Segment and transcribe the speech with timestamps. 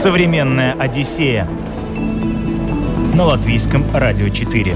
[0.00, 1.46] Современная Одиссея
[3.14, 4.74] на латвийском радио 4.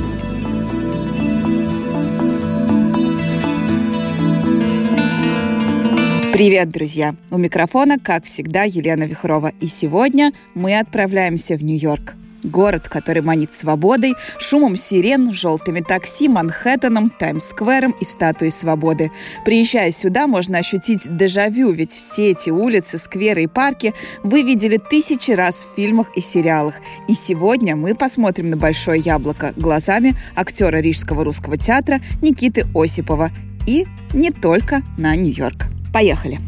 [6.30, 7.14] Привет, друзья!
[7.30, 9.50] У микрофона, как всегда, Елена Вихрова.
[9.62, 12.16] И сегодня мы отправляемся в Нью-Йорк.
[12.44, 19.10] Город, который манит свободой, шумом сирен, желтыми такси, Манхэттеном, Таймс-сквером и Статуей Свободы.
[19.46, 25.30] Приезжая сюда, можно ощутить дежавю, ведь все эти улицы, скверы и парки вы видели тысячи
[25.30, 26.74] раз в фильмах и сериалах.
[27.08, 33.30] И сегодня мы посмотрим на «Большое яблоко» глазами актера Рижского русского театра Никиты Осипова.
[33.66, 35.68] И не только на Нью-Йорк.
[35.94, 36.38] Поехали!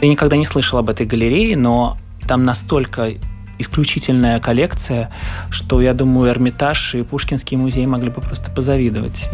[0.00, 1.98] Я никогда не слышал об этой галерее, но
[2.28, 3.14] там настолько
[3.58, 5.10] исключительная коллекция,
[5.50, 9.30] что, я думаю, Эрмитаж и Пушкинский музей могли бы просто позавидовать.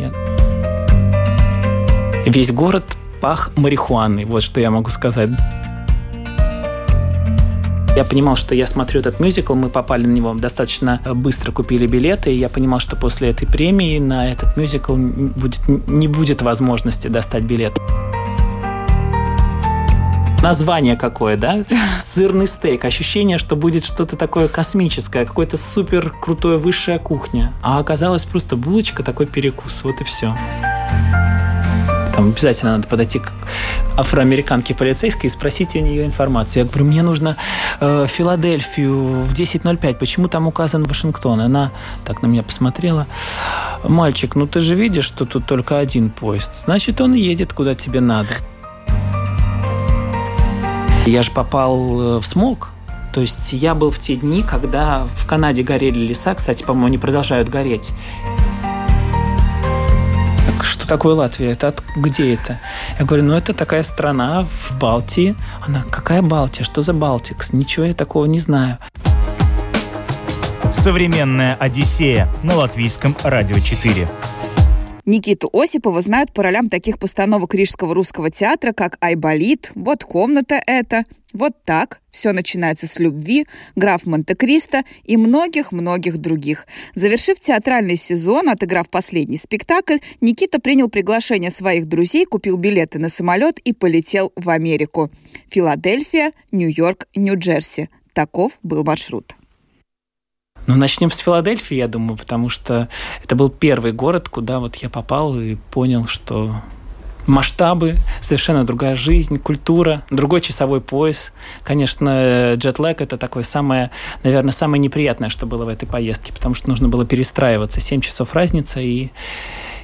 [2.26, 2.84] Весь город
[3.20, 5.30] пах марихуаной, вот что я могу сказать.
[7.94, 12.32] Я понимал, что я смотрю этот мюзикл, мы попали на него достаточно быстро, купили билеты,
[12.32, 17.42] и я понимал, что после этой премии на этот мюзикл будет, не будет возможности достать
[17.42, 17.78] билет
[20.42, 21.64] название какое, да?
[22.00, 22.84] Сырный стейк.
[22.84, 27.52] Ощущение, что будет что-то такое космическое, какое-то супер крутое высшая кухня.
[27.62, 29.82] А оказалось просто булочка, такой перекус.
[29.84, 30.36] Вот и все.
[32.14, 33.32] Там обязательно надо подойти к
[33.96, 36.64] афроамериканке полицейской и спросить у нее информацию.
[36.64, 37.38] Я говорю, мне нужно
[37.80, 39.94] э, Филадельфию в 10.05.
[39.94, 41.40] Почему там указан Вашингтон?
[41.40, 41.72] Она
[42.04, 43.06] так на меня посмотрела.
[43.82, 46.54] Мальчик, ну ты же видишь, что тут только один поезд.
[46.64, 48.34] Значит, он едет куда тебе надо.
[51.06, 52.70] Я же попал э, в смог.
[53.12, 56.34] То есть я был в те дни, когда в Канаде горели леса.
[56.34, 57.92] Кстати, по-моему, они продолжают гореть.
[60.46, 61.50] Так что такое Латвия?
[61.50, 61.82] Это от...
[61.96, 62.60] где это?
[62.98, 65.34] Я говорю, ну это такая страна в Балтии.
[65.60, 66.64] Она, какая Балтия?
[66.64, 67.52] Что за Балтикс?
[67.52, 68.78] Ничего я такого не знаю.
[70.70, 74.08] Современная Одиссея на латвийском радио 4.
[75.04, 81.04] Никиту Осипова знают по ролям таких постановок Рижского русского театра, как «Айболит», «Вот комната эта»,
[81.32, 86.68] «Вот так», «Все начинается с любви», «Граф Монте-Кристо» и многих-многих других.
[86.94, 93.58] Завершив театральный сезон, отыграв последний спектакль, Никита принял приглашение своих друзей, купил билеты на самолет
[93.58, 95.10] и полетел в Америку.
[95.48, 97.88] Филадельфия, Нью-Йорк, Нью-Джерси.
[98.12, 99.34] Таков был маршрут.
[100.66, 102.88] Ну, начнем с Филадельфии, я думаю, потому что
[103.22, 106.54] это был первый город, куда вот я попал и понял, что
[107.26, 111.32] масштабы, совершенно другая жизнь, культура, другой часовой пояс.
[111.64, 113.90] Конечно, джетлэг– это такое самое,
[114.22, 117.80] наверное, самое неприятное, что было в этой поездке, потому что нужно было перестраиваться.
[117.80, 119.10] Семь часов разница, и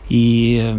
[0.08, 0.74] и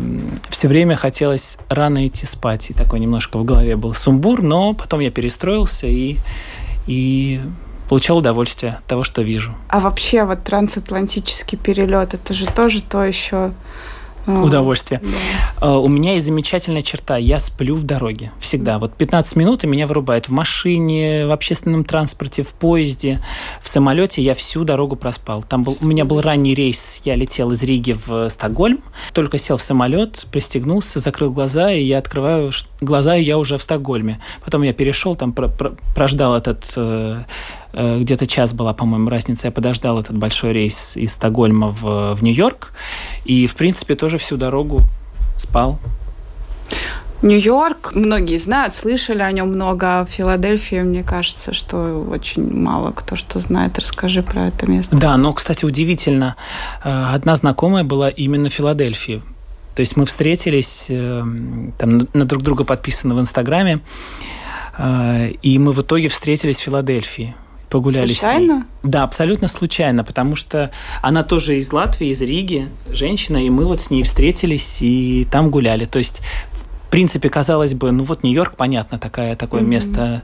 [0.49, 2.71] все время хотелось рано идти спать.
[2.71, 6.17] И такой немножко в голове был сумбур, но потом я перестроился и,
[6.87, 7.39] и
[7.89, 9.55] получал удовольствие от того, что вижу.
[9.67, 13.51] А вообще вот трансатлантический перелет, это же тоже то еще
[14.37, 15.01] удовольствие.
[15.59, 15.77] Да.
[15.77, 17.17] У меня есть замечательная черта.
[17.17, 18.31] Я сплю в дороге.
[18.39, 18.79] Всегда.
[18.79, 23.21] Вот 15 минут и меня вырубает в машине, в общественном транспорте, в поезде,
[23.61, 24.21] в самолете.
[24.21, 25.43] Я всю дорогу проспал.
[25.43, 27.01] Там был, у меня был ранний рейс.
[27.05, 28.81] Я летел из Риги в Стокгольм.
[29.13, 32.51] Только сел в самолет, пристегнулся, закрыл глаза, и я открываю
[32.81, 34.21] глаза, и я уже в Стокгольме.
[34.43, 35.33] Потом я перешел, там
[35.95, 37.23] прождал этот э, э,
[37.73, 39.47] где-то час была, по-моему, разница.
[39.47, 42.73] Я подождал этот большой рейс из Стокгольма в, в Нью-Йорк.
[43.25, 44.81] И, в принципе, тоже всю дорогу
[45.37, 45.79] спал.
[47.21, 52.91] Нью-Йорк, многие знают, слышали о нем много, а в Филадельфии, мне кажется, что очень мало
[52.91, 53.77] кто что знает.
[53.77, 54.95] Расскажи про это место.
[54.95, 56.37] Да, но, кстати, удивительно,
[56.83, 59.21] э, одна знакомая была именно в Филадельфии.
[59.75, 61.23] То есть мы встретились, э,
[61.77, 63.81] там на друг друга подписаны в Инстаграме,
[64.77, 67.35] э, и мы в итоге встретились в Филадельфии
[67.69, 68.53] погуляли случайно?
[68.53, 68.91] с ней.
[68.91, 70.71] Да, абсолютно случайно, потому что
[71.01, 75.49] она тоже из Латвии, из Риги, женщина, и мы вот с ней встретились и там
[75.49, 75.85] гуляли.
[75.85, 76.21] То есть
[76.87, 79.65] в принципе, казалось бы, ну вот Нью-Йорк, понятно, такая, такое mm-hmm.
[79.65, 80.23] место,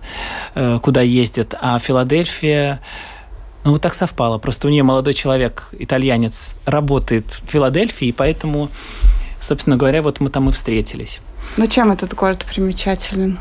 [0.56, 2.82] э, куда ездят, а Филадельфия,
[3.64, 4.40] ну вот так совпало.
[4.40, 8.70] Просто у нее молодой человек, итальянец, работает в Филадельфии, и поэтому,
[9.40, 11.22] собственно говоря, вот мы там и встретились.
[11.58, 13.38] Ну чем этот город примечателен?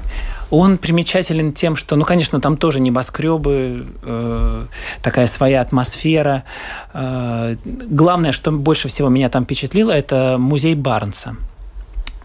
[0.57, 4.67] Он примечателен тем, что, ну, конечно, там тоже небоскребы, э,
[5.03, 6.45] такая своя атмосфера.
[6.93, 11.37] Э, главное, что больше всего меня там впечатлило, это музей Барнса.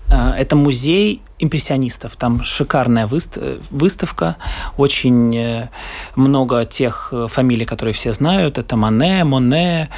[0.10, 2.16] Э, это музей импрессионистов.
[2.18, 4.36] Там шикарная выставка,
[4.78, 5.70] очень э,
[6.16, 8.58] много тех э, фамилий, которые все знают.
[8.58, 9.90] Это Мане, Моне,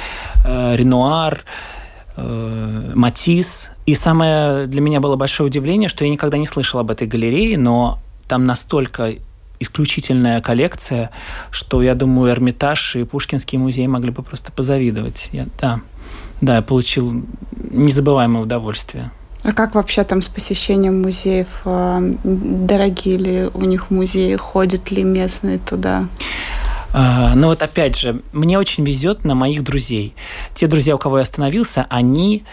[0.44, 1.44] Ренуар,
[2.16, 3.70] Матис.
[3.86, 7.58] И самое для меня было большое удивление, что я никогда не слышал об этой галерее,
[7.58, 7.98] но
[8.32, 9.16] там настолько
[9.60, 11.10] исключительная коллекция,
[11.50, 15.28] что, я думаю, Эрмитаж и Пушкинский музей могли бы просто позавидовать.
[15.32, 15.80] Я, да,
[16.40, 17.26] да, я получил
[17.70, 19.10] незабываемое удовольствие.
[19.42, 21.46] А как вообще там с посещением музеев?
[21.66, 24.34] А, дорогие ли у них музеи?
[24.36, 26.06] Ходят ли местные туда?
[26.92, 30.14] Ну вот опять же, мне очень везет на моих друзей.
[30.54, 32.44] Те друзья, у кого я остановился, они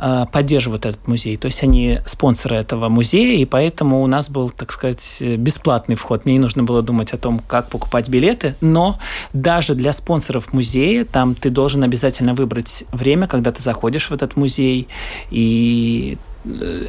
[0.00, 1.36] а, поддерживают этот музей.
[1.36, 6.24] То есть они спонсоры этого музея, и поэтому у нас был, так сказать, бесплатный вход.
[6.24, 9.00] Мне не нужно было думать о том, как покупать билеты, но
[9.32, 14.36] даже для спонсоров музея там ты должен обязательно выбрать время, когда ты заходишь в этот
[14.36, 14.86] музей,
[15.30, 16.16] и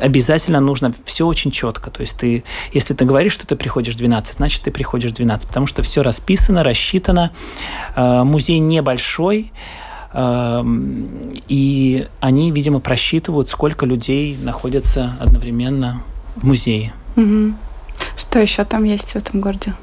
[0.01, 1.91] обязательно нужно все очень четко.
[1.91, 5.67] То есть ты, если ты говоришь, что ты приходишь 12, значит, ты приходишь 12, потому
[5.67, 7.31] что все расписано, рассчитано.
[7.95, 9.51] Э, музей небольшой,
[10.13, 10.63] э,
[11.47, 16.03] и они, видимо, просчитывают, сколько людей находятся одновременно
[16.35, 16.93] в музее.
[17.15, 17.53] Угу.
[18.17, 19.73] Что еще там есть в этом городе?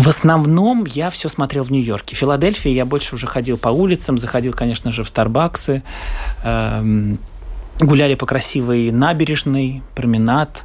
[0.00, 2.16] В основном я все смотрел в Нью-Йорке.
[2.16, 5.82] В Филадельфии я больше уже ходил по улицам, заходил, конечно же, в Старбаксы,
[6.42, 7.18] эм,
[7.80, 10.64] гуляли по красивой набережной, променад.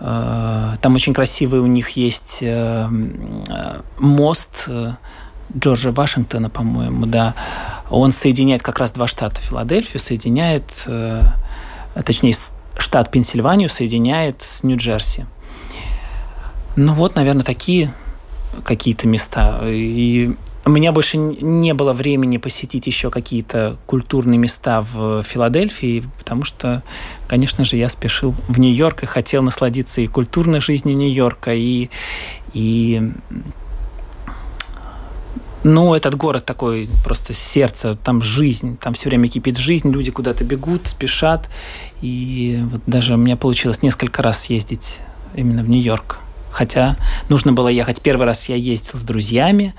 [0.00, 2.88] Э, там очень красивый у них есть э,
[3.48, 4.68] э, мост
[5.56, 7.34] Джорджа Вашингтона, по-моему, да.
[7.88, 9.40] Он соединяет как раз два штата.
[9.40, 10.88] Филадельфию соединяет,
[12.04, 12.34] точнее,
[12.76, 15.26] штат Пенсильванию соединяет с Нью-Джерси.
[16.74, 17.94] Ну вот, наверное, такие
[18.64, 19.60] какие-то места.
[19.64, 20.34] И
[20.66, 26.82] у меня больше не было времени посетить еще какие-то культурные места в Филадельфии, потому что,
[27.28, 31.88] конечно же, я спешил в Нью-Йорк и хотел насладиться и культурной жизнью Нью-Йорка, и,
[32.52, 33.12] и
[35.62, 40.42] ну, этот город такой, просто сердце, там жизнь, там все время кипит жизнь, люди куда-то
[40.42, 41.48] бегут, спешат.
[42.00, 44.98] И вот даже у меня получилось несколько раз съездить
[45.36, 46.18] именно в Нью-Йорк.
[46.56, 46.96] Хотя
[47.28, 48.00] нужно было ехать.
[48.00, 49.74] Первый раз я ездил с друзьями,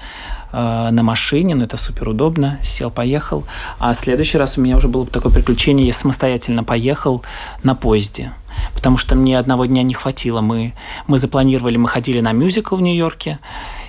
[0.54, 3.44] Э, на машине, но это супер удобно, сел, поехал.
[3.80, 7.22] А следующий раз у меня уже было такое приключение, я самостоятельно поехал
[7.64, 8.32] на поезде,
[8.74, 10.40] потому что мне одного дня не хватило.
[10.40, 10.74] Мы,
[11.06, 13.40] мы запланировали, мы ходили на мюзикл в Нью-Йорке,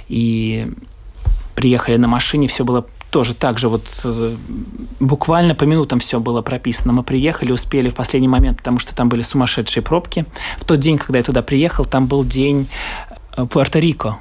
[0.09, 0.69] и
[1.55, 4.37] приехали на машине, все было тоже так же вот э,
[5.01, 6.93] буквально по минутам все было прописано.
[6.93, 10.27] Мы приехали, успели в последний момент, потому что там были сумасшедшие пробки.
[10.59, 12.69] В тот день, когда я туда приехал, там был день
[13.37, 14.15] э, Пуэрто-Рико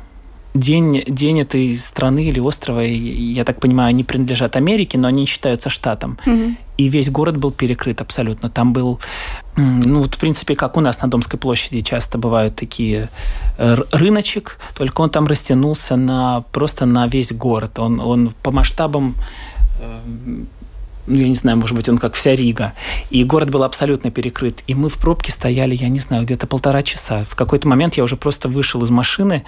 [0.58, 5.70] день, день этой страны или острова, я так понимаю, они принадлежат Америке, но они считаются
[5.70, 6.18] штатом.
[6.26, 6.56] Угу.
[6.78, 8.50] И весь город был перекрыт абсолютно.
[8.50, 9.00] Там был,
[9.56, 13.10] ну вот в принципе, как у нас на Домской площади часто бывают такие
[13.58, 17.80] э, рыночек, только он там растянулся на, просто на весь город.
[17.80, 19.16] Он, он по масштабам
[19.80, 20.00] э,
[21.08, 22.74] ну, я не знаю, может быть, он как вся Рига.
[23.10, 24.64] И город был абсолютно перекрыт.
[24.68, 27.24] И мы в пробке стояли, я не знаю, где-то полтора часа.
[27.24, 29.46] В какой-то момент я уже просто вышел из машины,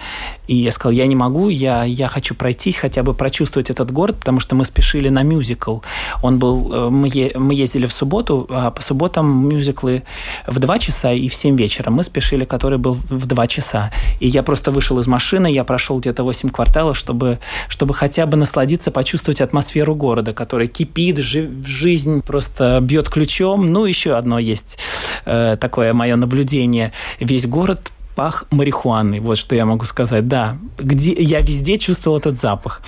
[0.47, 4.17] и я сказал, я не могу, я, я хочу пройтись, хотя бы прочувствовать этот город,
[4.19, 5.79] потому что мы спешили на мюзикл.
[6.23, 10.03] Он был, э, мы, мы ездили в субботу, а по субботам мюзиклы
[10.47, 11.91] в два часа и в семь вечера.
[11.91, 13.91] Мы спешили, который был в два часа.
[14.21, 18.37] И я просто вышел из машины, я прошел где-то восемь кварталов, чтобы, чтобы хотя бы
[18.37, 23.71] насладиться, почувствовать атмосферу города, который кипит, жив, в жизнь просто бьет ключом.
[23.71, 24.77] Ну, еще одно есть
[25.25, 26.93] э, такое мое наблюдение.
[27.19, 29.19] Весь город пах марихуаной.
[29.19, 30.27] Вот что я могу сказать.
[30.27, 32.81] Да, где я везде чувствовал этот запах.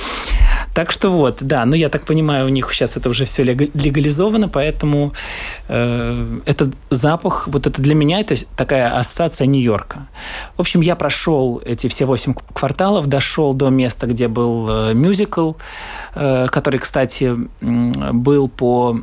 [0.73, 4.47] Так что вот, да, ну я так понимаю, у них сейчас это уже все легализовано,
[4.47, 5.13] поэтому
[5.67, 10.07] э, этот запах, вот это для меня это такая ассоциация Нью-Йорка.
[10.55, 15.53] В общем, я прошел эти все восемь кварталов, дошел до места, где был э, мюзикл,
[16.15, 18.99] э, который, кстати, был по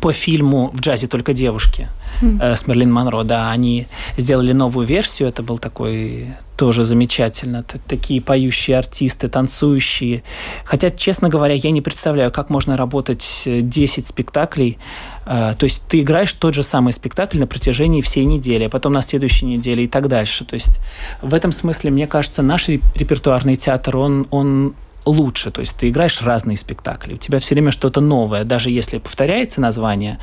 [0.00, 1.88] по фильму «В джазе только девушки»
[2.22, 2.54] mm.
[2.54, 6.28] с Мерлин Монро, да, они сделали новую версию, это был такой
[6.60, 10.22] тоже замечательно, такие поющие артисты, танцующие.
[10.66, 14.76] Хотя, честно говоря, я не представляю, как можно работать 10 э, спектаклей,
[15.24, 19.00] то есть ты играешь тот же самый спектакль на протяжении всей недели, а потом на
[19.00, 20.44] следующей неделе и так дальше.
[20.44, 20.80] То есть
[21.22, 25.50] в этом смысле, мне кажется, наш репертуарный театр, он, он лучше.
[25.50, 29.60] То есть ты играешь разные спектакли, у тебя все время что-то новое, даже если повторяется
[29.60, 30.18] название,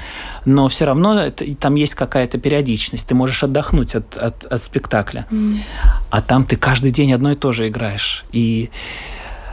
[0.46, 3.08] но все равно это, там есть какая-то периодичность.
[3.08, 5.26] Ты можешь отдохнуть от, от, от спектакля.
[5.32, 5.58] Mm.
[6.10, 8.26] А там ты каждый день одно и то же играешь.
[8.32, 8.70] И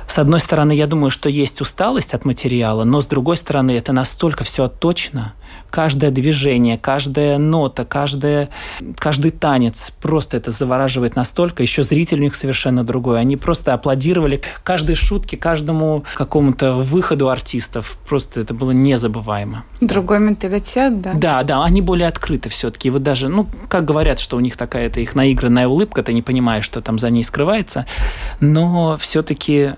[0.06, 3.92] с одной стороны, я думаю, что есть усталость от материала, но с другой стороны, это
[3.92, 5.34] настолько все точно–
[5.74, 8.48] каждое движение, каждая нота, каждая,
[8.96, 11.64] каждый танец, просто это завораживает настолько.
[11.64, 13.18] Еще зритель у них совершенно другой.
[13.18, 17.98] Они просто аплодировали каждой шутке, каждому какому-то выходу артистов.
[18.08, 19.64] Просто это было незабываемо.
[19.80, 21.12] Другой менталитет, да?
[21.12, 22.88] Да, да, они более открыты все-таки.
[22.88, 26.22] Вот даже, ну, как говорят, что у них такая это их наигранная улыбка, ты не
[26.22, 27.84] понимаешь, что там за ней скрывается,
[28.38, 29.72] но все-таки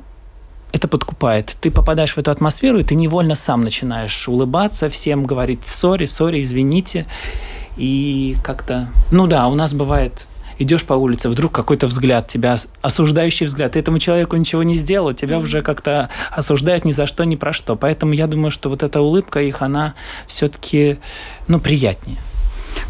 [0.77, 1.57] это подкупает.
[1.61, 6.43] Ты попадаешь в эту атмосферу, и ты невольно сам начинаешь улыбаться всем, говорить «сори, сори,
[6.43, 7.07] извините».
[7.77, 8.89] И как-то...
[9.11, 10.29] Ну да, у нас бывает
[10.59, 15.13] идешь по улице, вдруг какой-то взгляд тебя, осуждающий взгляд, ты этому человеку ничего не сделал,
[15.13, 17.77] тебя уже как-то осуждают ни за что, ни про что.
[17.77, 19.95] Поэтому я думаю, что вот эта улыбка их, она
[20.27, 20.97] все-таки,
[21.47, 22.17] ну, приятнее.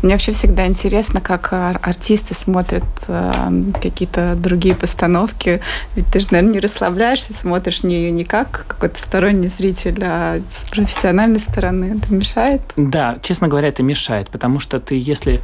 [0.03, 5.61] Мне вообще всегда интересно, как артисты смотрят э, какие-то другие постановки.
[5.95, 10.65] Ведь ты же, наверное, не расслабляешься, смотришь не, не как какой-то сторонний зритель, а с
[10.67, 11.99] профессиональной стороны.
[11.99, 12.63] Это мешает?
[12.77, 15.41] Да, честно говоря, это мешает, потому что ты, если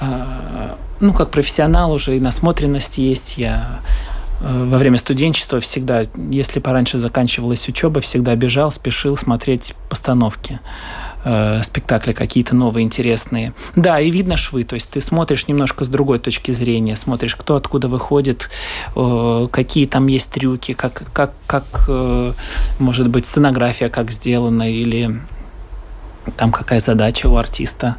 [0.00, 3.80] э, ну, как профессионал уже и насмотренность есть, я
[4.40, 10.60] э, во время студенчества всегда, если пораньше заканчивалась учеба, всегда бежал, спешил смотреть постановки
[11.24, 13.52] э, спектакли какие-то новые, интересные.
[13.76, 17.56] Да, и видно швы, то есть ты смотришь немножко с другой точки зрения, смотришь, кто
[17.56, 18.50] откуда выходит,
[18.96, 22.32] э, какие там есть трюки, как, как, как э,
[22.78, 25.20] может быть, сценография как сделана, или
[26.36, 27.96] там какая задача у артиста.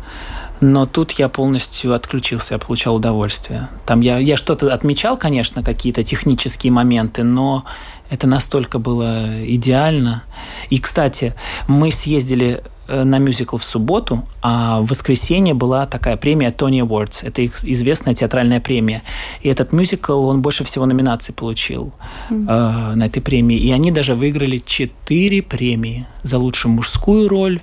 [0.61, 3.67] Но тут я полностью отключился, я получал удовольствие.
[3.85, 7.65] Там я, я что-то отмечал, конечно, какие-то технические моменты, но
[8.09, 10.23] это настолько было идеально.
[10.69, 11.33] И, кстати,
[11.67, 17.25] мы съездили на мюзикл в субботу, а в воскресенье была такая премия Tony Awards.
[17.27, 19.03] Это их известная театральная премия.
[19.41, 21.93] И этот мюзикл, он больше всего номинаций получил
[22.29, 22.45] mm-hmm.
[22.47, 23.57] э, на этой премии.
[23.57, 27.61] И они даже выиграли четыре премии за лучшую мужскую роль,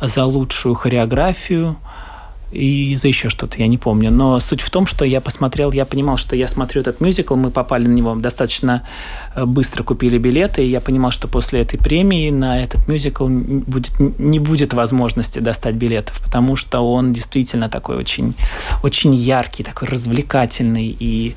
[0.00, 1.76] за лучшую хореографию,
[2.56, 4.10] и за еще что-то, я не помню.
[4.10, 7.50] Но суть в том, что я посмотрел, я понимал, что я смотрю этот мюзикл, мы
[7.50, 8.82] попали на него достаточно
[9.34, 13.92] э, быстро купили билеты, и я понимал, что после этой премии на этот мюзикл будет,
[13.98, 18.34] не будет возможности достать билетов, потому что он действительно такой очень,
[18.82, 21.34] очень яркий, такой развлекательный, и,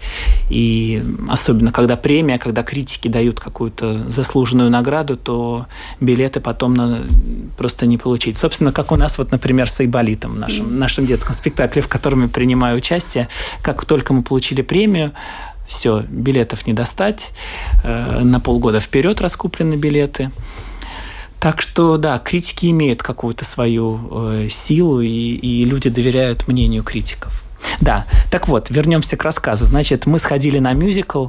[0.49, 5.65] и особенно когда премия, когда критики дают какую-то заслуженную награду, то
[5.99, 7.01] билеты потом на,
[7.57, 8.38] просто не получить.
[8.38, 12.27] Собственно, как у нас, вот, например, с Айболитом нашим, нашим детском спектакле, в котором я
[12.27, 13.27] принимаю участие.
[13.61, 15.13] Как только мы получили премию,
[15.67, 17.31] все, билетов не достать.
[17.83, 20.31] Э, на полгода вперед раскуплены билеты.
[21.39, 27.43] Так что, да, критики имеют какую-то свою э, силу, и, и люди доверяют мнению критиков.
[27.79, 29.65] Да, так вот, вернемся к рассказу.
[29.65, 31.27] Значит, мы сходили на мюзикл,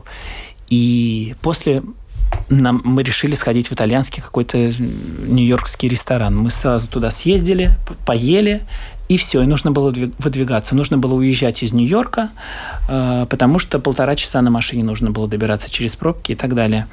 [0.68, 1.82] и после
[2.49, 6.37] нам, мы решили сходить в итальянский какой-то нью-йоркский ресторан.
[6.37, 7.72] Мы сразу туда съездили,
[8.06, 8.62] поели,
[9.11, 10.76] и все, и нужно было выдвигаться.
[10.76, 12.31] Нужно было уезжать из Нью-Йорка,
[12.88, 16.87] э, потому что полтора часа на машине нужно было добираться через пробки и так далее.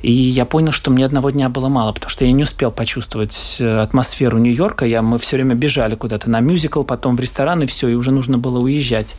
[0.00, 3.56] И я понял, что мне одного дня было мало, потому что я не успел почувствовать
[3.58, 4.86] э, атмосферу Нью-Йорка.
[4.86, 8.12] Я, мы все время бежали куда-то на мюзикл, потом в ресторан, и все, и уже
[8.12, 9.16] нужно было уезжать.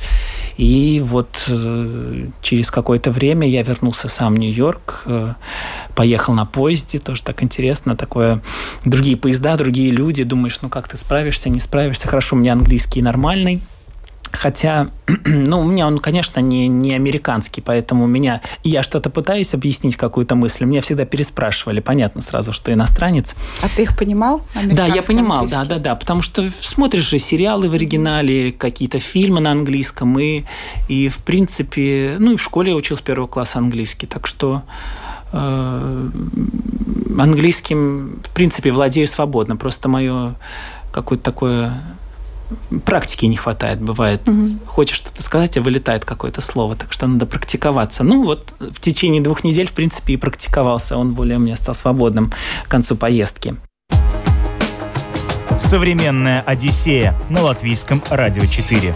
[0.56, 5.06] И вот э, через какое-то время я вернулся сам в Нью-Йорк,
[5.96, 8.42] поехал на поезде, тоже так интересно, такое,
[8.86, 13.02] другие поезда, другие люди, думаешь, ну как ты справишься, не справишься, хорошо, у меня английский
[13.02, 13.62] нормальный,
[14.32, 14.90] Хотя,
[15.26, 18.42] ну, у меня он, конечно, не, не американский, поэтому у меня...
[18.64, 20.66] Я что-то пытаюсь объяснить, какую-то мысль.
[20.66, 21.80] Меня всегда переспрашивали.
[21.80, 23.36] Понятно сразу, что иностранец.
[23.62, 24.42] А ты их понимал?
[24.66, 25.96] Да, я понимал, да, да, да.
[25.96, 30.20] Потому что смотришь же сериалы в оригинале, какие-то фильмы на английском.
[30.20, 30.44] И,
[30.88, 32.18] и в принципе...
[32.20, 34.08] Ну, и в школе я учил с первого класса английский.
[34.08, 34.64] Так что
[35.32, 36.10] э,
[37.18, 39.56] английским, в принципе, владею свободно.
[39.56, 40.36] Просто мое
[40.92, 41.82] какое-то такое
[42.86, 44.28] практики не хватает, бывает.
[44.28, 44.48] Угу.
[44.66, 48.04] Хочешь что-то сказать, а вылетает какое-то слово, так что надо практиковаться.
[48.04, 50.98] Ну вот в течение двух недель, в принципе, и практиковался.
[50.98, 52.32] Он более у меня стал свободным
[52.66, 53.56] к концу поездки.
[55.58, 58.96] Современная Одиссея на латвийском радио 4.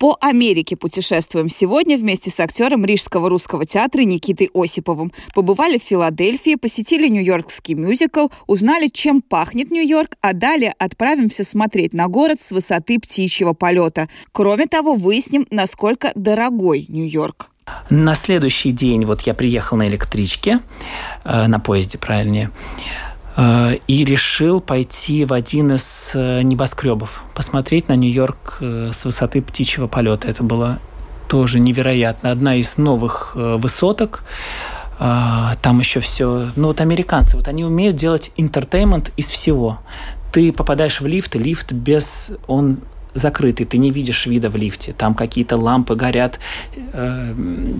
[0.00, 5.12] По Америке путешествуем сегодня вместе с актером Рижского русского театра Никитой Осиповым.
[5.34, 12.08] Побывали в Филадельфии, посетили нью-йоркский мюзикл, узнали, чем пахнет Нью-Йорк, а далее отправимся смотреть на
[12.08, 14.08] город с высоты птичьего полета.
[14.32, 17.50] Кроме того, выясним, насколько дорогой Нью-Йорк.
[17.90, 20.60] На следующий день вот я приехал на электричке,
[21.24, 22.50] э, на поезде, правильнее,
[23.36, 29.86] и решил пойти в один из э, небоскребов, посмотреть на Нью-Йорк э, с высоты птичьего
[29.86, 30.28] полета.
[30.28, 30.78] Это было
[31.28, 32.32] тоже невероятно.
[32.32, 34.24] Одна из новых высоток.
[34.98, 36.50] Там еще все...
[36.56, 39.78] Ну, вот американцы, вот они умеют делать интертеймент из всего.
[40.32, 42.32] ты попадаешь в лифт, и лифт без...
[42.48, 42.78] Он
[43.14, 44.92] закрытый, ты не видишь вида в лифте.
[44.92, 46.38] Там какие-то лампы горят,
[46.92, 47.34] э,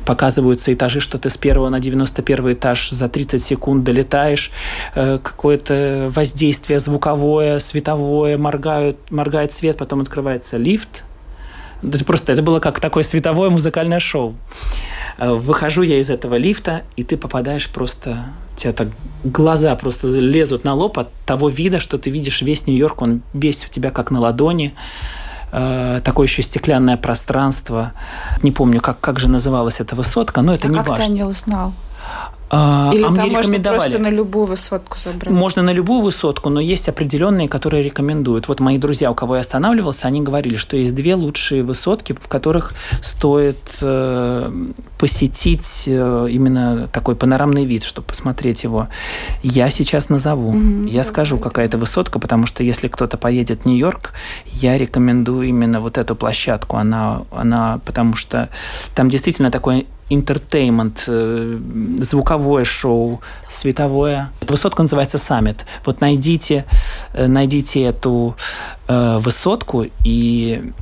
[0.04, 4.50] показываются этажи, что ты с первого на 91 этаж за 30 секунд долетаешь,
[4.94, 11.04] э, какое-то воздействие звуковое, световое, моргают, моргает свет, потом открывается лифт.
[11.82, 14.34] Это просто это было как такое световое музыкальное шоу.
[15.18, 18.24] Э, выхожу я из этого лифта, и ты попадаешь просто...
[18.54, 18.88] У тебя так
[19.24, 23.64] глаза просто лезут на лоб от того вида, что ты видишь весь Нью-Йорк, он весь
[23.64, 24.74] у тебя как на ладони.
[25.52, 27.92] Э, такое еще стеклянное пространство.
[28.42, 31.04] Не помню, как, как же называлась эта высотка, но это а не как важно.
[31.06, 31.72] ты не узнал?
[32.52, 33.78] А, Или а там мне можно рекомендовали.
[33.78, 35.32] просто на любую высотку забрать?
[35.32, 38.48] Можно на любую высотку, но есть определенные, которые рекомендуют.
[38.48, 42.26] Вот мои друзья, у кого я останавливался, они говорили, что есть две лучшие высотки, в
[42.26, 44.52] которых стоит э,
[44.98, 48.88] посетить э, именно такой панорамный вид, чтобы посмотреть его.
[49.44, 50.50] Я сейчас назову.
[50.50, 54.12] Мгм, я скажу, какая это высотка, потому что если кто-то поедет в Нью-Йорк,
[54.46, 56.78] я рекомендую именно вот эту площадку.
[56.78, 58.48] Она, она потому что
[58.96, 61.58] там действительно такой entertainment, э,
[61.98, 64.30] звуковое шоу, световое.
[64.42, 65.64] Высотка называется Summit.
[65.86, 66.64] Вот найдите,
[67.14, 68.36] э, найдите эту
[68.88, 70.72] э, высотку, и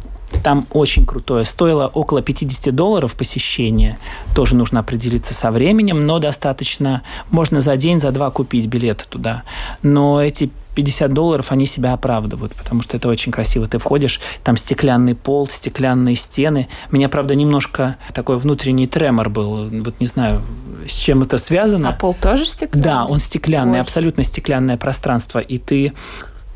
[0.43, 1.45] там очень крутое.
[1.45, 3.99] Стоило около 50 долларов посещение.
[4.35, 7.03] Тоже нужно определиться со временем, но достаточно.
[7.31, 9.43] Можно за день, за два купить билеты туда.
[9.83, 13.67] Но эти 50 долларов, они себя оправдывают, потому что это очень красиво.
[13.67, 16.69] Ты входишь, там стеклянный пол, стеклянные стены.
[16.93, 19.69] Меня, правда, немножко такой внутренний тремор был.
[19.83, 20.41] Вот не знаю,
[20.87, 21.89] с чем это связано.
[21.89, 22.85] А пол тоже стеклянный?
[22.85, 23.81] Да, он стеклянный, Ой.
[23.81, 25.95] абсолютно стеклянное пространство, и ты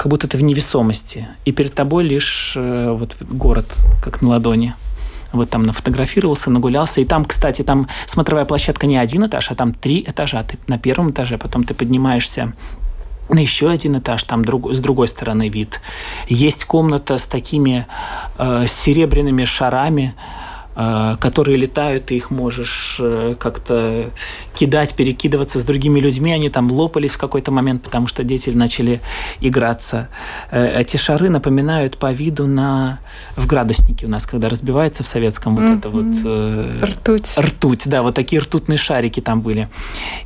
[0.02, 4.75] как будто ты в невесомости, и перед тобой лишь э, вот город, как на ладони.
[5.32, 7.00] Вот там нафотографировался, нагулялся.
[7.00, 10.42] И там, кстати, там смотровая площадка не один этаж, а там три этажа.
[10.42, 12.52] Ты на первом этаже, потом ты поднимаешься
[13.28, 15.80] на еще один этаж, там друг, с другой стороны вид.
[16.28, 17.87] Есть комната с такими
[18.38, 20.14] э, серебряными шарами,
[20.75, 24.11] которые летают, ты их можешь э, как-то
[24.55, 26.33] кидать, перекидываться с другими людьми.
[26.33, 29.00] Они там лопались в какой-то момент, потому что дети начали
[29.41, 30.09] играться.
[30.50, 33.00] Э, эти шары напоминают по виду на
[33.37, 37.37] в градуснике у нас, когда разбивается в советском вот это вот э, Ртуть.
[37.38, 39.68] ртуть, да, вот такие ртутные шарики там были.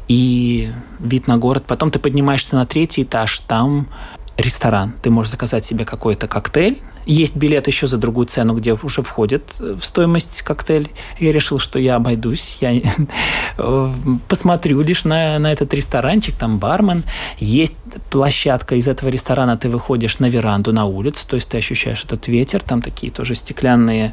[0.09, 0.70] И
[1.01, 1.64] вид на город.
[1.66, 3.88] Потом ты поднимаешься на третий этаж, там
[4.37, 4.94] ресторан.
[5.03, 6.81] Ты можешь заказать себе какой-то коктейль.
[7.07, 10.90] Есть билет еще за другую цену, где уже входит в стоимость коктейль.
[11.21, 13.92] Я решил, что я обойдусь, я э,
[14.29, 17.05] посмотрю лишь на, на этот ресторанчик, там бармен.
[17.38, 17.77] Есть
[18.11, 22.27] площадка из этого ресторана, ты выходишь на веранду, на улицу, то есть ты ощущаешь этот
[22.27, 24.12] ветер, там такие тоже стеклянные,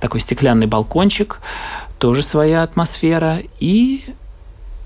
[0.00, 1.38] такой стеклянный балкончик,
[2.00, 3.38] тоже своя атмосфера.
[3.60, 4.02] И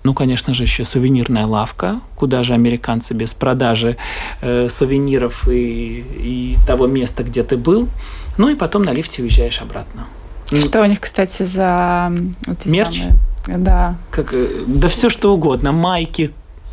[0.07, 3.97] ну, конечно же, еще сувенирная лавка, куда же американцы без продажи
[4.41, 7.89] э, сувениров и, и того места, где ты был.
[8.39, 10.07] Ну и потом на лифте уезжаешь обратно.
[10.53, 12.13] Что у них, кстати, за
[12.65, 13.01] Мерч?
[13.01, 13.19] самые-
[13.59, 13.97] Да.
[14.13, 15.73] Как, э, да все что угодно.
[15.73, 16.31] Майки,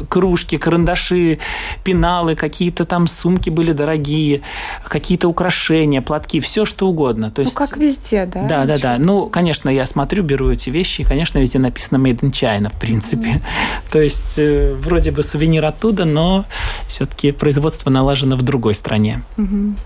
[0.09, 1.39] кружки, карандаши,
[1.83, 4.41] пеналы, какие-то там сумки были дорогие,
[4.83, 7.29] какие-то украшения, платки, все что угодно.
[7.31, 8.43] То Ну, есть, как везде, да?
[8.43, 8.97] Да, да, да.
[8.97, 12.79] Ну, конечно, я смотрю, беру эти вещи, и, конечно, везде написано Made in China, в
[12.79, 13.41] принципе.
[13.91, 16.45] То есть, э, вроде бы сувенир оттуда, но
[16.87, 19.23] все-таки производство налажено в другой стране.
[19.37, 19.77] Мгм.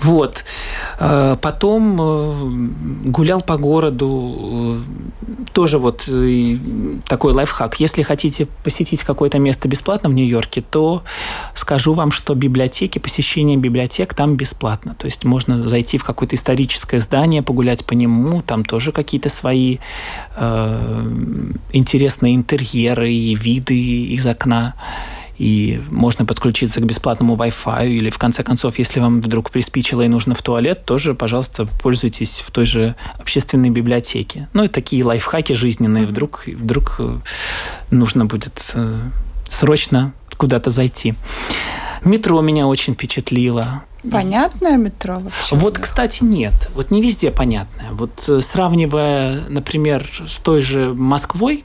[0.00, 0.44] Вот.
[1.00, 4.78] Э, Потом э, гулял по городу.
[4.78, 6.08] э, Тоже вот
[7.06, 7.80] такой лайфхак.
[7.80, 11.02] Если хотите посетить какое-то место бесплатно в Нью-Йорке, то
[11.54, 14.94] скажу вам, что библиотеки, посещение библиотек там бесплатно.
[14.94, 19.78] То есть можно зайти в какое-то историческое здание, погулять по нему, там тоже какие-то свои
[20.36, 21.12] э,
[21.72, 24.74] интересные интерьеры и виды из окна
[25.38, 30.08] и можно подключиться к бесплатному Wi-Fi, или в конце концов, если вам вдруг приспичило и
[30.08, 34.48] нужно в туалет, тоже, пожалуйста, пользуйтесь в той же общественной библиотеке.
[34.52, 37.18] Ну и такие лайфхаки жизненные, вдруг, вдруг э,
[37.90, 38.98] нужно будет э,
[39.48, 41.14] срочно куда-то зайти.
[42.04, 43.82] Метро меня очень впечатлило.
[44.10, 45.54] Понятное метро вообще?
[45.54, 46.70] Вот, кстати, нет.
[46.74, 47.90] Вот не везде понятное.
[47.92, 51.64] Вот э, сравнивая, например, с той же Москвой,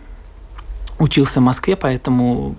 [1.00, 2.56] учился в Москве, поэтому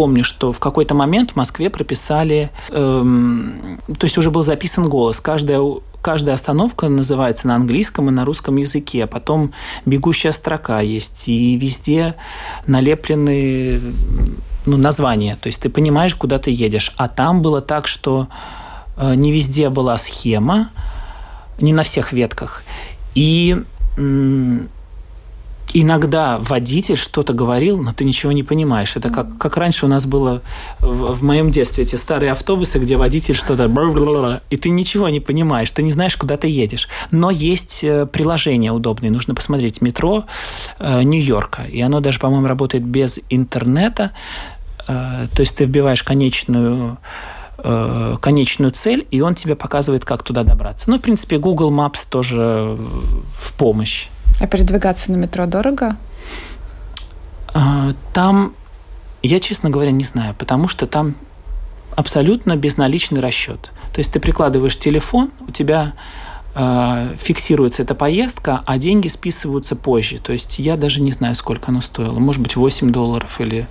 [0.00, 5.20] помню, что в какой-то момент в Москве прописали, эм, то есть уже был записан голос.
[5.20, 5.60] Каждая,
[6.00, 9.52] каждая остановка называется на английском и на русском языке, а потом
[9.84, 12.14] бегущая строка есть, и везде
[12.66, 13.78] налеплены
[14.64, 15.36] ну, названия.
[15.36, 16.94] То есть ты понимаешь, куда ты едешь.
[16.96, 18.28] А там было так, что
[18.96, 20.70] э, не везде была схема,
[21.60, 22.62] не на всех ветках.
[23.14, 23.62] И
[25.74, 28.96] иногда водитель что-то говорил, но ты ничего не понимаешь.
[28.96, 30.42] Это как, как раньше у нас было
[30.80, 33.68] в, в моем детстве, эти старые автобусы, где водитель что-то...
[34.50, 36.88] И ты ничего не понимаешь, ты не знаешь, куда ты едешь.
[37.10, 39.80] Но есть э, приложение удобное, нужно посмотреть.
[39.80, 40.24] Метро
[40.78, 41.62] э, Нью-Йорка.
[41.62, 44.12] И оно даже, по-моему, работает без интернета.
[44.88, 46.98] Э, то есть ты вбиваешь конечную
[48.22, 50.88] конечную цель, и он тебе показывает, как туда добраться.
[50.88, 52.78] Ну, в принципе, Google Maps тоже
[53.38, 54.08] в помощь.
[54.40, 55.96] А передвигаться на метро дорого?
[57.52, 58.54] А, там,
[59.22, 61.14] я, честно говоря, не знаю, потому что там
[61.94, 63.70] абсолютно безналичный расчет.
[63.92, 65.92] То есть ты прикладываешь телефон, у тебя
[66.52, 70.18] фиксируется эта поездка, а деньги списываются позже.
[70.18, 72.18] То есть я даже не знаю, сколько оно стоило.
[72.18, 73.66] Может быть, 8 долларов или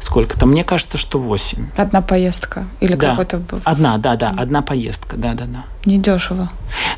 [0.00, 0.46] сколько-то.
[0.46, 1.70] Мне кажется, что 8.
[1.76, 2.66] Одна поездка?
[2.80, 3.10] Или да.
[3.10, 3.42] какой-то...
[3.64, 5.64] Одна, да, да, одна поездка, да, да, да.
[5.84, 6.50] Недешево.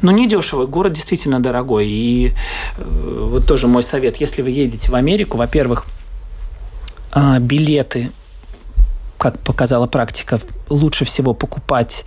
[0.03, 0.66] Ну, недешево.
[0.66, 1.88] Город действительно дорогой.
[1.88, 2.33] И
[2.77, 4.16] э, вот тоже мой совет.
[4.16, 5.87] Если вы едете в Америку, во-первых,
[7.14, 8.11] э, билеты
[9.22, 12.04] как показала практика, лучше всего покупать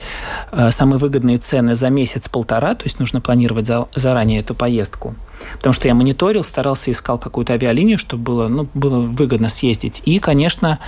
[0.51, 5.15] э, самые выгодные цены за месяц-полтора, то есть нужно планировать за, заранее эту поездку.
[5.53, 10.01] Потому что я мониторил, старался, искал какую-то авиалинию, чтобы было, ну, было выгодно съездить.
[10.03, 10.79] И, конечно,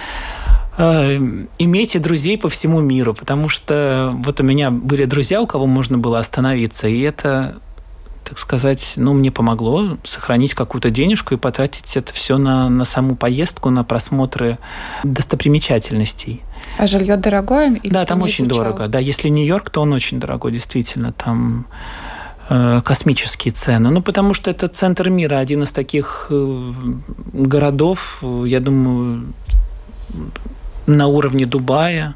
[0.77, 1.15] э,
[1.59, 5.97] имейте друзей по всему миру, потому что вот у меня были друзья, у кого можно
[5.97, 7.55] было остановиться, и это
[8.27, 13.15] так сказать, ну, мне помогло сохранить какую-то денежку и потратить это все на, на саму
[13.15, 14.57] поездку, на просмотры
[15.03, 16.41] достопримечательностей.
[16.77, 17.79] А жилье дорогое?
[17.85, 18.65] Да, там очень изучал?
[18.65, 18.87] дорого.
[18.89, 21.13] Да, если Нью-Йорк, то он очень дорогой, действительно.
[21.13, 21.67] Там
[22.49, 23.91] э, космические цены.
[23.91, 26.73] Ну, потому что это центр мира, один из таких э,
[27.31, 29.33] городов, я думаю,
[30.85, 32.15] на уровне Дубая,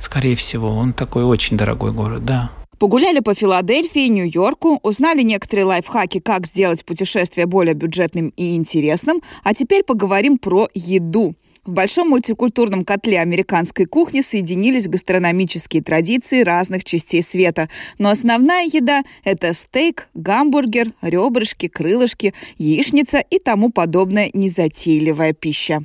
[0.00, 0.76] скорее всего.
[0.76, 2.50] Он такой очень дорогой город, да.
[2.80, 9.52] Погуляли по Филадельфии, Нью-Йорку, узнали некоторые лайфхаки, как сделать путешествие более бюджетным и интересным, а
[9.52, 11.34] теперь поговорим про еду.
[11.66, 17.68] В большом мультикультурном котле американской кухни соединились гастрономические традиции разных частей света.
[17.98, 25.82] Но основная еда– это стейк, гамбургер, ребрышки, крылышки, яичница и тому подобная незатейливая пища.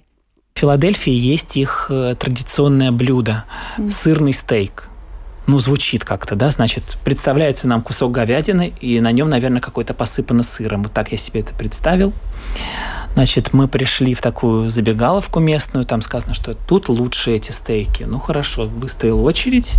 [0.53, 3.43] В Филадельфии есть их э, традиционное блюдо–
[3.89, 4.87] сырный стейк–
[5.47, 10.43] ну, звучит как-то, да, значит, представляется нам кусок говядины, и на нем, наверное, какой-то посыпано
[10.43, 10.83] сыром.
[10.83, 12.13] Вот так я себе это представил.
[13.13, 18.03] Значит, мы пришли в такую забегаловку местную, там сказано, что тут лучше эти стейки.
[18.03, 19.75] Ну, хорошо, выстоял очередь,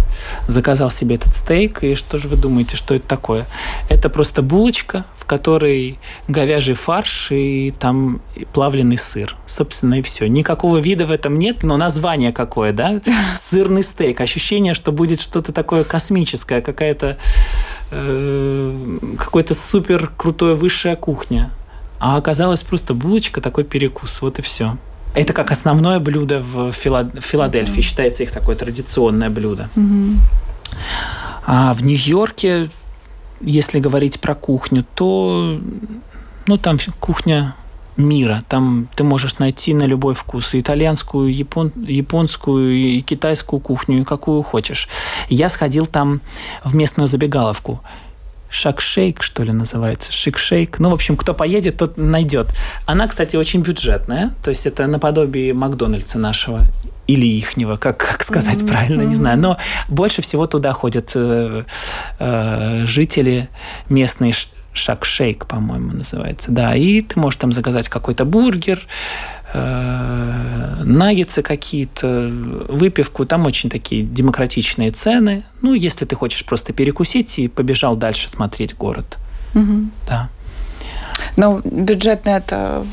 [0.48, 3.46] заказал себе этот стейк, и что же вы думаете, что это такое?
[3.90, 8.21] Это просто булочка, в которой говяжий фарш и там
[8.53, 9.35] плавленый сыр.
[9.45, 10.29] Собственно, и все.
[10.29, 13.01] Никакого вида в этом нет, но название какое, да?
[13.35, 14.21] Сырный стейк.
[14.21, 17.19] Ощущение, что будет что-то такое космическое, какая-то
[17.91, 21.51] э, какой-то супер крутая высшая кухня.
[21.99, 24.77] А оказалось просто булочка, такой перекус, вот и все.
[25.17, 27.81] Это как основное блюдо в Филадельфии, mm-hmm.
[27.81, 29.69] считается их такое традиционное блюдо.
[29.75, 30.19] Mm-hmm.
[31.47, 32.69] А в Нью-Йорке,
[33.40, 35.61] если говорить про кухню, то
[36.46, 37.55] ну, там кухня
[37.96, 38.42] мира.
[38.49, 44.05] Там ты можешь найти на любой вкус и итальянскую, япон, японскую, и китайскую кухню, и
[44.05, 44.88] какую хочешь.
[45.29, 46.20] Я сходил там
[46.64, 47.81] в местную забегаловку
[48.57, 50.77] шак-шейк, что ли, называется, шик-шейк.
[50.79, 52.49] Ну, в общем, кто поедет, тот найдет.
[52.87, 56.66] Она, кстати, очень бюджетная, то есть это наподобие Макдональдса нашего
[57.07, 58.69] или ихнего, как, как сказать mm-hmm.
[58.69, 59.38] правильно, не знаю.
[59.38, 61.64] Но больше всего туда ходят э,
[62.19, 63.49] э, жители
[63.88, 64.33] местные
[64.77, 66.51] шак-шейк, по-моему, называется.
[66.51, 68.81] Да, и ты можешь там заказать какой-то бургер,
[69.52, 72.28] Э, наггетсы какие-то,
[72.68, 73.24] выпивку.
[73.24, 75.44] Там очень такие демократичные цены.
[75.62, 79.18] Ну, если ты хочешь просто перекусить и побежал дальше смотреть город.
[79.54, 79.90] Угу.
[80.09, 80.28] Да.
[81.37, 82.87] Ну, бюджетно это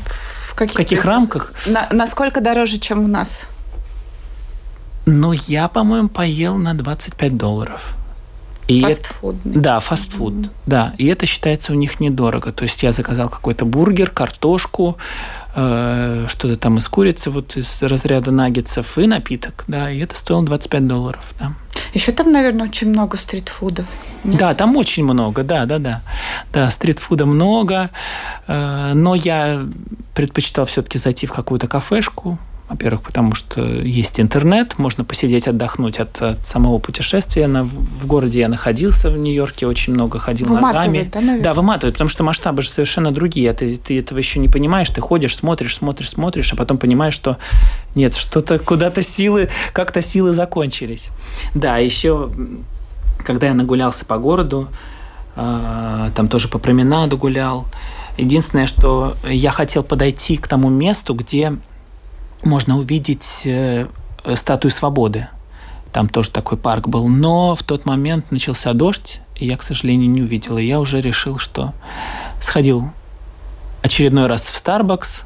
[0.48, 1.52] в каких, в каких рамках?
[1.66, 3.46] На, насколько дороже, чем у нас?
[5.06, 7.96] Ну, я, по-моему, поел на 25 долларов.
[8.66, 9.36] И фастфуд.
[9.44, 10.34] Это, да, фастфуд.
[10.34, 10.50] Mm-hmm.
[10.66, 12.52] Да, и это считается у них недорого.
[12.52, 14.96] То есть я заказал какой-то бургер, картошку,
[15.54, 20.44] э, что-то там из курицы, вот из разряда наггетсов и напиток, да, и это стоило
[20.44, 21.52] 25 долларов, да.
[21.92, 23.86] Еще там, наверное, очень много стритфудов.
[24.24, 24.38] Нет?
[24.38, 26.02] Да, там очень много, да, да, да.
[26.52, 27.90] Да, стритфуда много,
[28.46, 29.66] э, но я
[30.14, 32.38] предпочитал все-таки зайти в какую-то кафешку,
[32.74, 37.46] во-первых, потому что есть интернет, можно посидеть, отдохнуть от, от самого путешествия.
[37.46, 41.08] На, в городе я находился в Нью-Йорке, очень много ходил ногами.
[41.12, 41.42] Да, наверное?
[41.42, 43.52] да, выматывает, потому что масштабы же совершенно другие.
[43.52, 47.38] Ты, ты этого еще не понимаешь, ты ходишь, смотришь, смотришь, смотришь, а потом понимаешь, что
[47.94, 51.10] нет, что-то куда-то силы, как-то силы закончились.
[51.54, 52.30] Да, еще
[53.24, 54.68] когда я нагулялся по городу,
[55.36, 57.66] а, там тоже по променаду гулял,
[58.16, 61.56] Единственное, что я хотел подойти к тому месту, где
[62.44, 63.86] можно увидеть э,
[64.34, 65.28] статую свободы.
[65.92, 67.08] Там тоже такой парк был.
[67.08, 70.58] Но в тот момент начался дождь, и я, к сожалению, не увидел.
[70.58, 71.72] И я уже решил, что
[72.40, 72.90] сходил
[73.82, 75.24] очередной раз в Starbucks,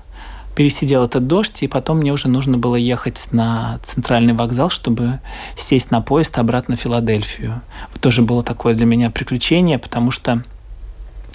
[0.55, 5.21] пересидел этот дождь, и потом мне уже нужно было ехать на центральный вокзал, чтобы
[5.57, 7.63] сесть на поезд обратно в Филадельфию.
[7.93, 10.43] Вот тоже было такое для меня приключение, потому что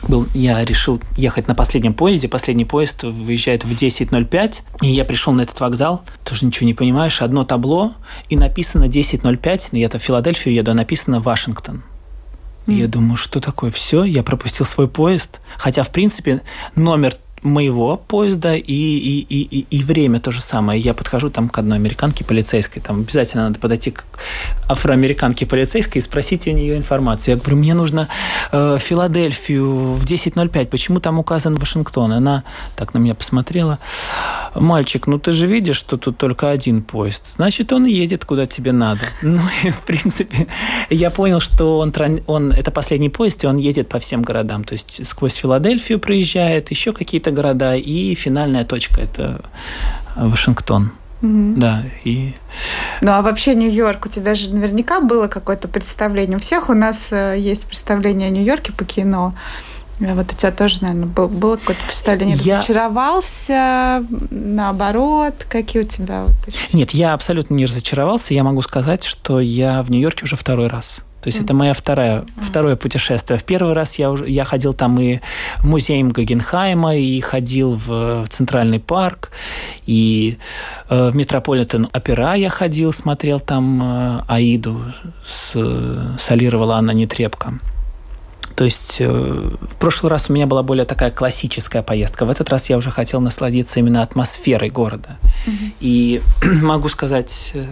[0.08, 2.28] был, я решил ехать на последнем поезде.
[2.28, 4.62] Последний поезд выезжает в 10.05.
[4.82, 6.04] И я пришел на этот вокзал.
[6.24, 7.22] Тоже ничего не понимаешь.
[7.22, 7.94] Одно табло.
[8.30, 9.70] И написано 10.05.
[9.72, 11.84] Но я-то в Филадельфию еду, а написано Вашингтон.
[12.68, 12.74] Mm.
[12.74, 13.72] Я думаю, что такое?
[13.72, 15.42] Все, я пропустил свой поезд.
[15.58, 16.42] Хотя, в принципе,
[16.76, 20.80] номер моего поезда и, и, и, и время то же самое.
[20.80, 24.04] Я подхожу там к одной американке полицейской, там обязательно надо подойти к
[24.68, 27.36] афроамериканке полицейской и спросить у нее информацию.
[27.36, 28.08] Я говорю, мне нужно
[28.52, 32.14] э, Филадельфию в 10.05, почему там указан Вашингтон?
[32.14, 32.44] Она
[32.76, 33.80] так на меня посмотрела.
[34.56, 37.34] Мальчик, ну ты же видишь, что тут только один поезд.
[37.36, 39.02] Значит, он едет, куда тебе надо.
[39.34, 40.48] Ну и, в принципе,
[40.90, 41.92] я понял, что он,
[42.28, 44.64] он это последний поезд, и он едет по всем городам.
[44.64, 49.42] То есть сквозь Филадельфию проезжает, еще какие-то города, и финальная точка– это
[50.16, 50.92] Вашингтон.
[51.22, 51.54] Mm-hmm.
[51.56, 52.34] Да, и...
[53.02, 56.38] Ну, а вообще Нью-Йорк, у тебя же наверняка было какое-то представление.
[56.38, 59.34] У всех у нас э, есть представление о Нью-Йорке по кино.
[60.00, 62.36] Вот у тебя тоже, наверное, был, было какое-то представление.
[62.42, 62.58] Я...
[62.58, 66.26] Разочаровался, наоборот, какие у тебя?
[66.74, 68.34] Нет, я абсолютно не разочаровался.
[68.34, 71.04] Я могу сказать, что я в Нью-Йорке уже второй раз.
[71.24, 71.44] То есть mm.
[71.46, 73.40] это моя вторая, второе путешествие.
[73.40, 75.20] В первый раз я, уже, я ходил там и
[75.60, 79.32] в музей Гагенхайма, и ходил в, в Центральный парк,
[79.86, 80.38] и
[80.90, 84.82] э, в Метрополитен Опера я ходил, смотрел там э, Аиду,
[85.26, 85.54] с,
[86.20, 87.54] солировала Анна Нетребко.
[88.56, 92.26] То есть э, в прошлый раз у меня была более такая классическая поездка.
[92.26, 95.18] В этот раз я уже хотел насладиться именно атмосферой города.
[95.48, 95.72] Mm-hmm.
[95.80, 96.22] И
[96.62, 97.66] могу сказать э,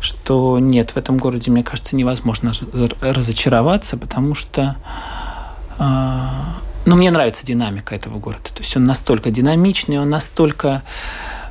[0.00, 2.52] что нет, в этом городе, мне кажется, невозможно
[3.00, 4.76] разочароваться, потому что
[5.78, 8.50] а, ну, мне нравится динамика этого города.
[8.54, 10.82] То есть он настолько динамичный, он настолько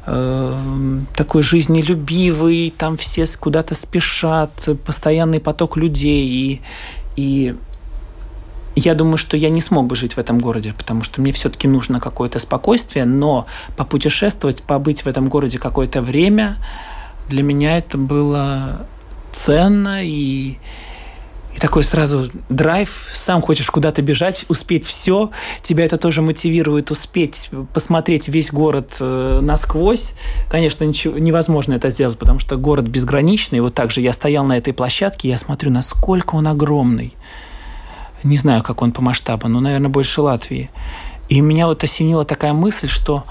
[0.05, 6.27] э, такой жизнелюбивый, там все куда-то спешат, постоянный поток людей.
[6.27, 6.61] И,
[7.15, 7.55] и
[8.75, 11.67] я думаю, что я не смог бы жить в этом городе, потому что мне все-таки
[11.67, 13.45] нужно какое-то спокойствие, но
[13.77, 16.57] попутешествовать, побыть в этом городе какое-то время–
[17.29, 18.87] для меня это было
[19.31, 20.57] ценно и,
[21.55, 27.49] и такой сразу драйв, сам хочешь куда-то бежать, успеть все, тебя это тоже мотивирует успеть
[27.73, 30.13] посмотреть весь город э, насквозь.
[30.49, 33.61] Конечно, ничего, невозможно это сделать, потому что город безграничный.
[33.61, 37.13] Вот так же я стоял на этой площадке, я смотрю, насколько он огромный.
[38.23, 40.69] Не знаю, как он по масштабу, но, наверное, больше Латвии.
[41.29, 43.23] И меня вот осенила такая мысль, что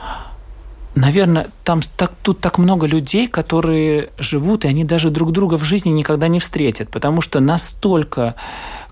[1.01, 5.65] наверное, там так, тут так много людей, которые живут, и они даже друг друга в
[5.65, 8.35] жизни никогда не встретят, потому что настолько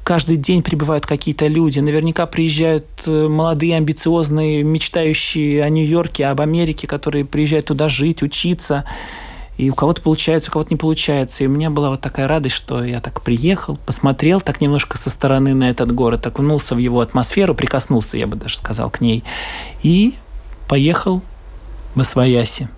[0.05, 1.81] каждый день прибывают какие-то люди.
[1.81, 8.85] Наверняка приезжают э, молодые, амбициозные, мечтающие о Нью-Йорке, об Америке, которые приезжают туда жить, учиться.
[9.59, 11.42] И у кого-то получается, у кого-то не получается.
[11.42, 15.11] И у меня была вот такая радость, что я так приехал, посмотрел так немножко со
[15.11, 19.25] стороны на этот город, окунулся в его атмосферу, прикоснулся, я бы даже сказал, к ней.
[19.83, 20.14] И
[20.69, 21.23] поехал
[21.97, 22.69] Восвояси.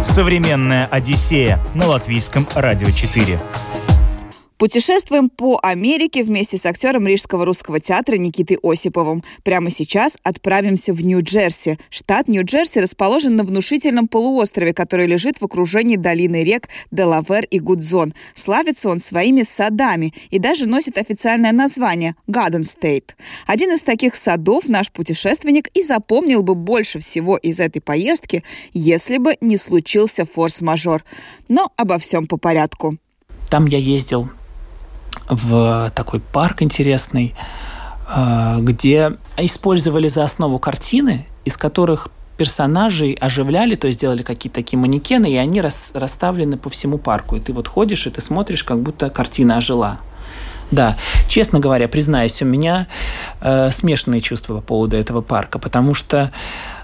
[0.00, 3.40] Современная Одиссея на латвийском радио 4.
[4.60, 9.24] Путешествуем по Америке вместе с актером Рижского русского театра Никитой Осиповым.
[9.42, 11.78] Прямо сейчас отправимся в Нью-Джерси.
[11.88, 18.12] Штат Нью-Джерси расположен на внушительном полуострове, который лежит в окружении долины рек Делавер и Гудзон.
[18.34, 23.12] Славится он своими садами и даже носит официальное название– Garden State.
[23.46, 28.44] Один из таких садов наш путешественник и запомнил бы больше всего из этой поездки,
[28.74, 31.02] если бы не случился форс-мажор.
[31.48, 32.98] Но обо всем по порядку.
[33.48, 34.30] Там я ездил
[35.28, 37.34] в такой парк интересный,
[38.08, 44.78] э, где использовали за основу картины, из которых персонажей оживляли, то есть делали какие-то такие
[44.78, 47.36] манекены, и они рас, расставлены по всему парку.
[47.36, 49.98] И ты вот ходишь, и ты смотришь, как будто картина ожила.
[50.70, 50.96] Да,
[51.28, 52.86] честно говоря, признаюсь, у меня
[53.40, 56.32] э, смешанные чувства по поводу этого парка, потому что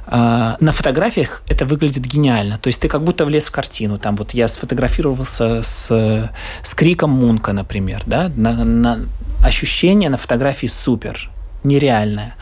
[0.09, 2.59] на фотографиях это выглядит гениально.
[2.59, 3.99] То есть ты как будто влез в картину.
[3.99, 6.31] Там вот я сфотографировался с,
[6.62, 8.03] с криком Мунка, например.
[8.07, 8.31] Да?
[8.37, 9.01] На, на,
[9.45, 11.31] ощущение на фотографии супер,
[11.64, 12.37] нереальное.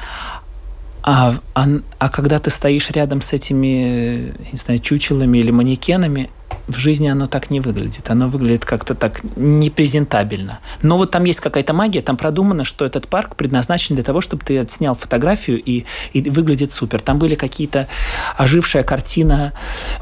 [1.03, 1.66] А, а,
[1.98, 6.31] а когда ты стоишь рядом с этими, не знаю, чучелами или манекенами,
[6.67, 8.11] в жизни оно так не выглядит.
[8.11, 10.61] Оно выглядит как-то так непрезентабельно.
[10.83, 14.45] Но вот там есть какая-то магия, там продумано, что этот парк предназначен для того, чтобы
[14.45, 17.01] ты отснял фотографию и, и выглядит супер.
[17.01, 17.88] Там были какие-то
[18.37, 19.53] ожившая картина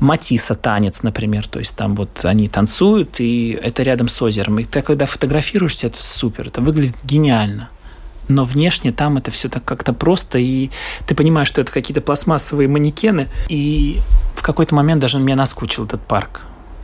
[0.01, 1.47] Матисса «Танец», например.
[1.49, 4.59] То есть там вот они танцуют, и это рядом с озером.
[4.59, 6.49] И ты когда фотографируешься, это супер.
[6.49, 7.69] Это выглядит гениально
[8.29, 10.71] но внешне там это все так как-то просто, и
[11.07, 13.99] ты понимаешь, что это какие-то пластмассовые манекены, и
[14.43, 16.41] в какой-то момент даже мне наскучил этот парк.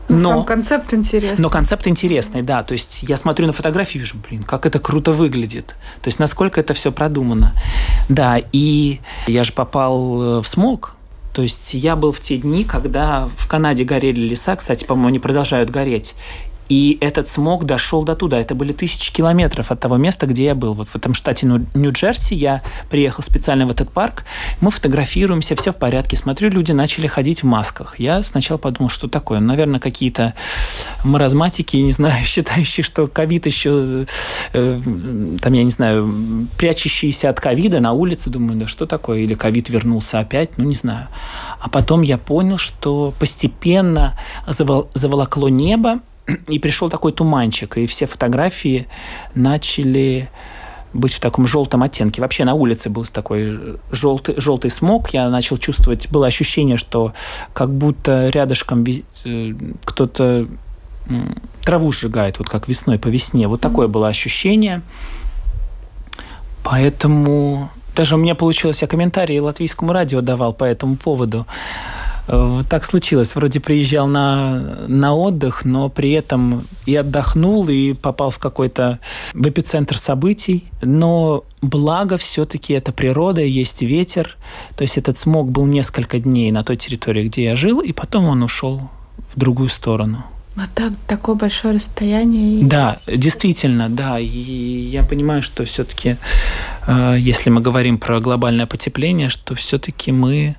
[0.08, 1.42] Но, но сам концепт интересный.
[1.42, 2.62] Но концепт интересный, да.
[2.62, 5.74] То есть я смотрю на фотографии и вижу, блин, как это круто выглядит.
[6.00, 7.52] То есть насколько это все продумано.
[8.08, 10.94] Да, и я же попал э, в смог.
[11.34, 15.18] То есть я был в те дни, когда в Канаде горели леса, кстати, по-моему, они
[15.18, 16.14] продолжают гореть.
[16.68, 18.38] И этот смог дошел до туда.
[18.38, 20.74] Это были тысячи километров от того места, где я был.
[20.74, 24.24] Вот в этом штате Нью-Джерси я приехал специально в этот парк.
[24.60, 26.16] Мы фотографируемся, все в порядке.
[26.16, 27.98] Смотрю, люди начали ходить в масках.
[27.98, 29.40] Я сначала подумал, что такое.
[29.40, 30.34] Наверное, какие-то
[31.04, 34.06] маразматики, не знаю, считающие, что ковид еще,
[34.52, 34.82] э,
[35.40, 38.28] там, я не знаю, прячущиеся от ковида на улице.
[38.28, 39.20] Думаю, да что такое?
[39.20, 40.58] Или ковид вернулся опять?
[40.58, 41.08] Ну, не знаю.
[41.60, 46.00] А потом я понял, что постепенно заволокло небо,
[46.48, 48.86] и пришел такой туманчик, и все фотографии
[49.34, 50.28] начали
[50.92, 52.20] быть в таком желтом оттенке.
[52.20, 55.10] Вообще на улице был такой желтый, желтый смог.
[55.10, 57.12] Я начал чувствовать, было ощущение, что
[57.52, 58.84] как будто рядышком
[59.24, 60.48] э, кто-то
[61.64, 63.48] траву сжигает, вот как весной по весне.
[63.48, 64.82] Вот такое было ощущение.
[66.62, 71.46] Поэтому даже у меня получилось, я комментарии латвийскому радио давал по этому поводу.
[72.28, 73.34] Вот так случилось.
[73.34, 78.98] Вроде приезжал на, на отдых, но при этом и отдохнул, и попал в какой-то
[79.32, 80.64] в эпицентр событий.
[80.82, 84.36] Но благо все-таки это природа, есть ветер.
[84.76, 88.26] То есть этот смог был несколько дней на той территории, где я жил, и потом
[88.26, 88.90] он ушел
[89.34, 90.24] в другую сторону.
[90.58, 92.64] Вот так, такое большое расстояние.
[92.64, 94.18] Да, действительно, да.
[94.18, 96.16] И я понимаю, что все-таки,
[96.88, 100.56] э, если мы говорим про глобальное потепление, что все-таки мы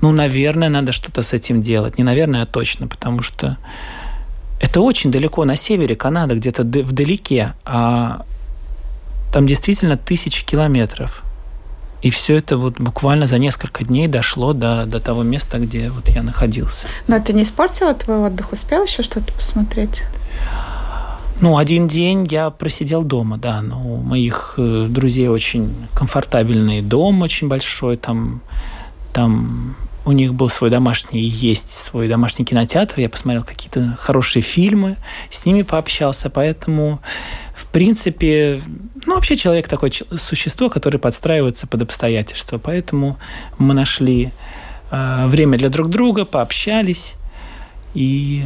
[0.00, 1.98] ну, наверное, надо что-то с этим делать.
[1.98, 3.56] Не наверное, а точно, потому что
[4.60, 8.24] это очень далеко на севере Канада, где-то вдалеке, а
[9.32, 11.22] там действительно тысячи километров.
[12.02, 16.08] И все это вот буквально за несколько дней дошло до, до того места, где вот
[16.08, 16.88] я находился.
[17.08, 18.52] Но это не испортило твой отдых?
[18.52, 20.02] Успел еще что-то посмотреть?
[21.40, 23.60] Ну, один день я просидел дома, да.
[23.60, 27.96] Но у моих э, друзей очень комфортабельный дом, очень большой.
[27.96, 28.40] Там,
[29.12, 33.00] там у них был свой домашний, есть свой домашний кинотеатр.
[33.00, 34.96] Я посмотрел какие-то хорошие фильмы,
[35.30, 36.30] с ними пообщался.
[36.30, 37.00] Поэтому,
[37.56, 38.60] в принципе,
[39.04, 42.58] ну, вообще человек такое существо, которое подстраивается под обстоятельства.
[42.58, 43.18] Поэтому
[43.58, 44.30] мы нашли
[44.92, 47.16] э, время для друг друга, пообщались.
[47.94, 48.44] И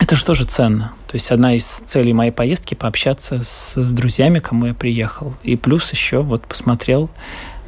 [0.00, 0.92] это же тоже ценно.
[1.06, 5.34] То есть одна из целей моей поездки– пообщаться с, с друзьями, кому я приехал.
[5.44, 7.10] И плюс еще вот посмотрел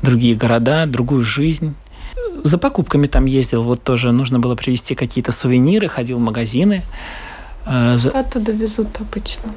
[0.03, 1.77] другие города, другую жизнь–
[2.45, 6.85] за покупками там ездил, вот тоже нужно было привезти какие-то сувениры, ходил в магазины.
[7.67, 9.53] Э, что оттуда везут обычно?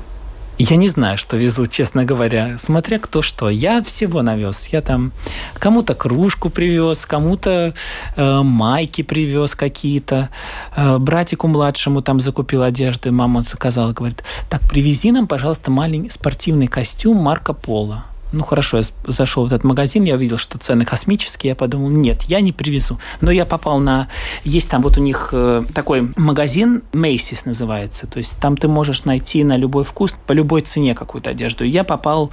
[0.59, 3.49] Я не знаю, что везут, честно говоря, смотря кто что.
[3.49, 4.67] Я всего навез.
[4.67, 5.11] Я там
[5.55, 7.73] кому-то кружку привез, кому-то
[8.15, 10.29] э, майки привез какие-то.
[10.75, 13.11] Э, братику младшему там закупил одежды.
[13.11, 18.83] Мама заказала, говорит, так, привези нам, пожалуйста, маленький спортивный костюм Марко Поло ну хорошо, я
[19.07, 22.99] зашел в этот магазин, я увидел, что цены космические, я подумал, нет, я не привезу.
[23.21, 24.07] Но я попал на...
[24.43, 29.05] Есть там вот у них э, такой магазин, Macy's называется, то есть там ты можешь
[29.05, 31.63] найти на любой вкус, по любой цене какую-то одежду.
[31.63, 32.31] Я попал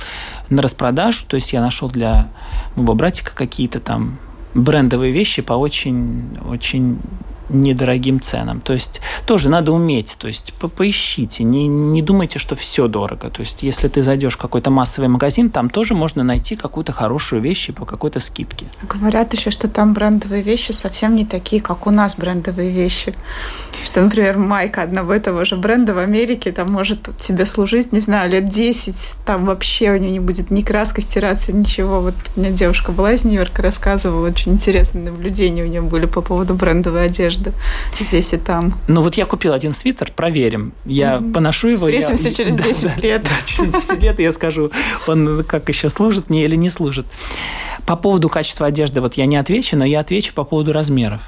[0.48, 2.28] на распродажу, то есть я нашел для
[2.74, 4.18] моего братика какие-то там
[4.54, 6.98] брендовые вещи по очень, очень
[7.50, 8.60] недорогим ценам.
[8.60, 13.30] То есть тоже надо уметь, то есть по поищите, не, не думайте, что все дорого.
[13.30, 17.42] То есть если ты зайдешь в какой-то массовый магазин, там тоже можно найти какую-то хорошую
[17.42, 18.66] вещь по какой-то скидке.
[18.82, 23.14] Говорят еще, что там брендовые вещи совсем не такие, как у нас брендовые вещи.
[23.84, 28.00] Что, например, майка одного и того же бренда в Америке там может тебе служить, не
[28.00, 28.94] знаю, лет 10,
[29.26, 32.00] там вообще у нее не будет ни краска стираться, ничего.
[32.00, 36.20] Вот у меня девушка была из Нью-Йорка, рассказывала, очень интересные наблюдения у нее были по
[36.20, 37.53] поводу брендовой одежды одежды
[37.98, 38.74] здесь и там.
[38.88, 40.72] Ну вот я купил один свитер, проверим.
[40.85, 41.33] Я mm-hmm.
[41.33, 41.87] поношу его.
[41.87, 42.35] Встретимся я...
[42.35, 43.22] через 10 да, лет.
[43.22, 44.70] Да, да, через 10 лет я скажу,
[45.07, 47.07] он как еще служит мне или не служит.
[47.87, 51.22] По поводу качества одежды вот я не отвечу, но я отвечу по поводу размеров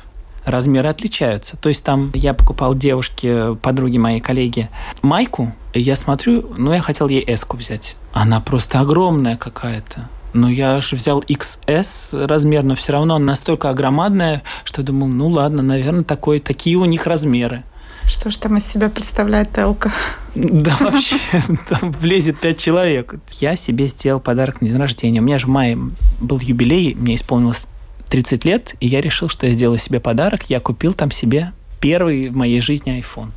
[0.44, 1.56] размеры отличаются.
[1.56, 4.68] То есть там я покупал девушке, подруге моей коллеги,
[5.00, 7.96] майку, я смотрю, ну, я хотел ей эску взять.
[8.12, 10.08] Она просто огромная какая-то.
[10.32, 15.08] Но я же взял XS размер, но все равно она настолько огромадная, что я думал,
[15.08, 17.64] ну ладно, наверное, такой, такие у них размеры.
[18.06, 19.92] Что ж там из себя представляет Элка?
[20.34, 21.16] Да, вообще,
[21.68, 23.14] там влезет пять человек.
[23.40, 25.20] Я себе сделал подарок на день рождения.
[25.20, 25.78] У меня же в мае
[26.20, 27.66] был юбилей, мне исполнилось
[28.08, 30.44] 30 лет, и я решил, что я сделаю себе подарок.
[30.50, 33.30] Я купил там себе первый в моей жизни iPhone.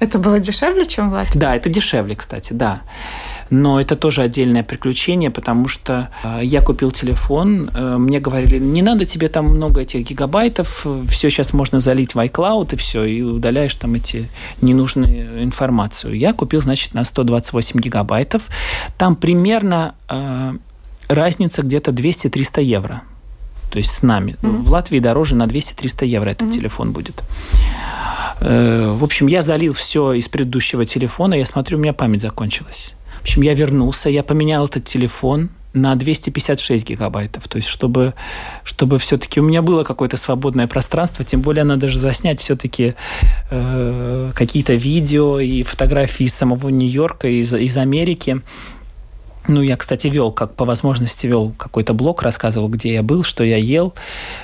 [0.00, 1.38] Это было дешевле, чем в Латвии?
[1.38, 2.80] Да, это дешевле, кстати, да.
[3.50, 8.80] Но это тоже отдельное приключение, потому что э, я купил телефон, э, мне говорили, не
[8.82, 13.22] надо тебе там много этих гигабайтов, все сейчас можно залить в iCloud и все, и
[13.22, 14.28] удаляешь там эти
[14.60, 16.14] ненужную информацию.
[16.16, 18.42] Я купил, значит, на 128 гигабайтов.
[18.96, 20.52] Там примерно э,
[21.08, 23.02] разница где-то 200-300 евро.
[23.70, 24.36] То есть с нами.
[24.42, 24.62] Mm-hmm.
[24.62, 26.52] В Латвии дороже на 200-300 евро этот mm-hmm.
[26.52, 27.22] телефон будет.
[28.40, 32.94] Э, в общем, я залил все из предыдущего телефона, я смотрю, у меня память закончилась.
[33.20, 37.46] В общем, я вернулся, я поменял этот телефон на 256 гигабайтов.
[37.48, 38.14] То есть, чтобы,
[38.64, 42.94] чтобы все-таки у меня было какое-то свободное пространство, тем более надо же заснять все-таки
[43.50, 48.40] э, какие-то видео и фотографии из самого Нью-Йорка, из, из Америки.
[49.48, 53.42] Ну, я, кстати, вел, как по возможности вел какой-то блог, рассказывал, где я был, что
[53.42, 53.94] я ел.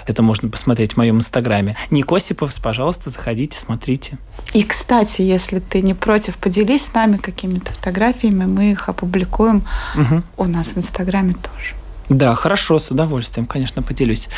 [0.06, 1.76] Это можно посмотреть в моем инстаграме.
[1.90, 4.18] Ник Осиповс, пожалуйста, заходите, смотрите.
[4.52, 10.22] И, кстати, если ты не против, поделись с нами какими-то фотографиями, мы их опубликуем угу.
[10.36, 11.74] у нас в инстаграме тоже.
[12.08, 14.28] Да, хорошо, с удовольствием, конечно, поделюсь.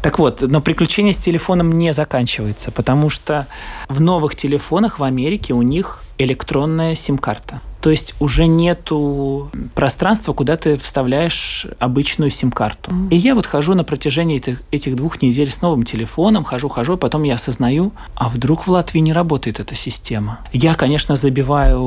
[0.00, 3.46] Так вот, но приключение с телефоном не заканчивается, потому что
[3.88, 7.60] в новых телефонах в Америке у них электронная сим-карта.
[7.80, 12.92] То есть уже нету пространства, куда ты вставляешь обычную сим-карту.
[13.10, 16.96] И я вот хожу на протяжении этих, этих двух недель с новым телефоном, хожу, хожу,
[16.96, 20.40] потом я осознаю, а вдруг в Латвии не работает эта система.
[20.52, 21.80] Я, конечно, забиваю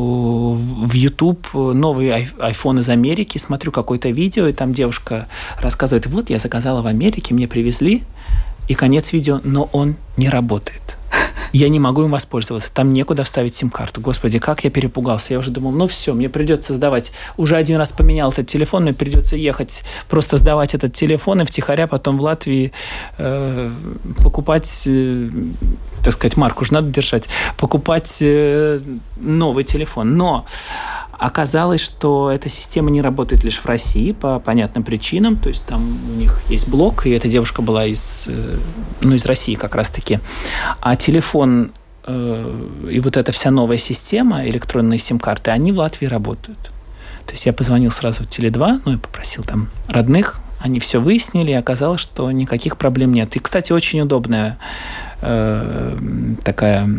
[0.53, 5.27] в YouTube новый iPhone из Америки, смотрю какое-то видео, и там девушка
[5.59, 8.03] рассказывает, вот я заказала в Америке, мне привезли,
[8.67, 10.97] и конец видео, но он не работает
[11.53, 12.73] я не могу им воспользоваться.
[12.73, 14.01] Там некуда вставить сим-карту.
[14.01, 15.33] Господи, как я перепугался.
[15.33, 17.11] Я уже думал, ну все, мне придется сдавать.
[17.37, 21.87] Уже один раз поменял этот телефон, мне придется ехать, просто сдавать этот телефон и втихаря
[21.87, 22.71] потом в Латвии
[23.17, 23.71] э,
[24.23, 25.29] покупать, э,
[26.03, 28.79] так сказать, марку же надо держать, покупать э,
[29.17, 30.17] новый телефон.
[30.17, 30.45] Но
[31.23, 35.37] Оказалось, что эта система не работает лишь в России по понятным причинам.
[35.37, 38.57] То есть там у них есть блок, и эта девушка была из, э,
[38.99, 40.19] ну, из России как раз-таки.
[40.81, 41.71] А телефон
[42.05, 46.59] э, и вот эта вся новая система, электронные сим-карты, они в Латвии работают.
[47.25, 51.51] То есть я позвонил сразу в Теле2, ну и попросил там родных, они все выяснили,
[51.51, 53.33] и оказалось, что никаких проблем нет.
[53.37, 54.57] И, кстати, очень удобная
[55.21, 55.97] э,
[56.43, 56.89] такая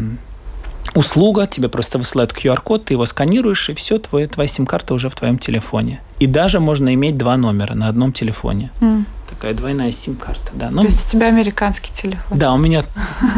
[0.94, 5.14] услуга, тебе просто высылают QR-код, ты его сканируешь, и все, твой, твоя сим-карта уже в
[5.14, 6.00] твоем телефоне.
[6.20, 8.70] И даже можно иметь два номера на одном телефоне.
[8.80, 9.04] Mm
[9.34, 10.52] такая двойная сим-карта.
[10.54, 10.70] Да.
[10.70, 12.38] Ну, То есть у тебя американский телефон?
[12.38, 12.82] Да, у меня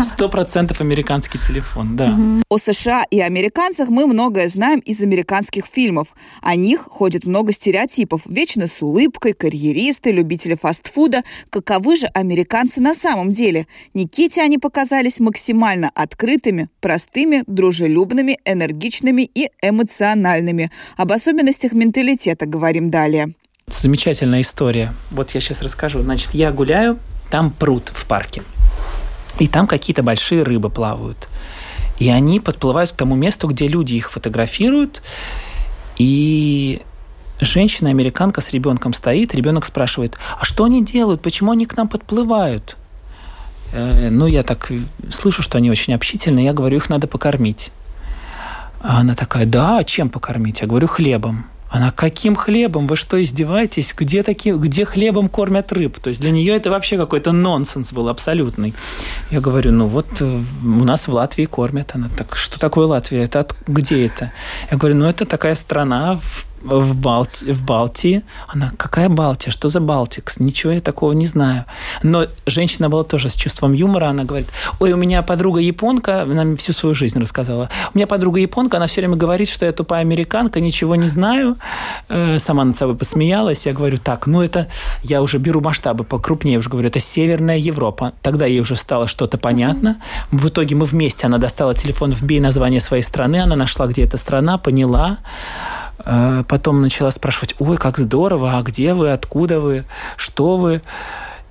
[0.03, 2.17] сто процентов американский телефон, да.
[2.49, 6.09] О США и американцах мы многое знаем из американских фильмов.
[6.43, 8.23] О них ходит много стереотипов.
[8.27, 11.23] Вечно с улыбкой, карьеристы, любители фастфуда.
[11.51, 13.67] Каковы же американцы на самом деле?
[13.95, 20.71] Никите они показались максимально открытыми, простыми, дружелюбными, энергичными и эмоциональными.
[20.97, 23.35] Об особенностях менталитета говорим далее.
[23.69, 24.95] Замечательная история.
[25.11, 26.01] Вот я сейчас расскажу.
[26.01, 27.01] Значит, я гуляю,
[27.31, 28.45] там пруд в парке.
[29.41, 31.29] И там какие-то большие рыбы плавают.
[31.99, 35.03] И они подплывают к тому месту, где люди их фотографируют.
[35.99, 36.81] И
[37.41, 42.77] женщина-американка с ребенком стоит, ребенок спрашивает, а что они делают, почему они к нам подплывают?
[43.73, 44.71] Э, ну, я так
[45.11, 47.73] слышу, что они очень общительные, я говорю, их надо покормить.
[48.81, 50.61] А она такая, да, а чем покормить?
[50.61, 51.47] Я говорю, хлебом.
[51.71, 52.87] Она каким хлебом?
[52.87, 53.95] Вы что, издеваетесь?
[53.97, 55.99] Где, такие, где хлебом кормят рыб?
[55.99, 58.75] То есть для нее это вообще какой-то нонсенс был абсолютный.
[59.31, 61.91] Я говорю, ну вот э, у нас в Латвии кормят.
[61.95, 63.25] Она так, что такое Латвия?
[63.25, 64.33] Это от, где это?
[64.71, 68.23] Я говорю, ну это такая страна в в, Балти, в Балтии.
[68.49, 69.53] Она, какая Балтия?
[69.53, 70.39] Что за Балтикс?
[70.39, 71.65] Ничего я такого не знаю.
[72.03, 74.07] Но женщина была тоже с чувством юмора.
[74.07, 74.49] Она говорит,
[74.81, 77.71] ой, у меня подруга японка, она мне всю свою жизнь рассказала.
[77.95, 81.57] У меня подруга японка, она все время говорит, что я тупая американка, ничего не знаю.
[82.09, 83.67] Э, сама над собой посмеялась.
[83.67, 84.69] Я говорю, так, ну это,
[85.03, 88.13] я уже беру масштабы покрупнее, уже говорю, это Северная Европа.
[88.23, 90.01] Тогда ей уже стало что-то понятно.
[90.31, 94.17] В итоге мы вместе, она достала телефон, вбей название своей страны, она нашла, где эта
[94.17, 95.19] страна, поняла.
[96.05, 99.85] Э, потом начала спрашивать, ой, как здорово, а где вы, откуда вы,
[100.17, 100.83] что вы?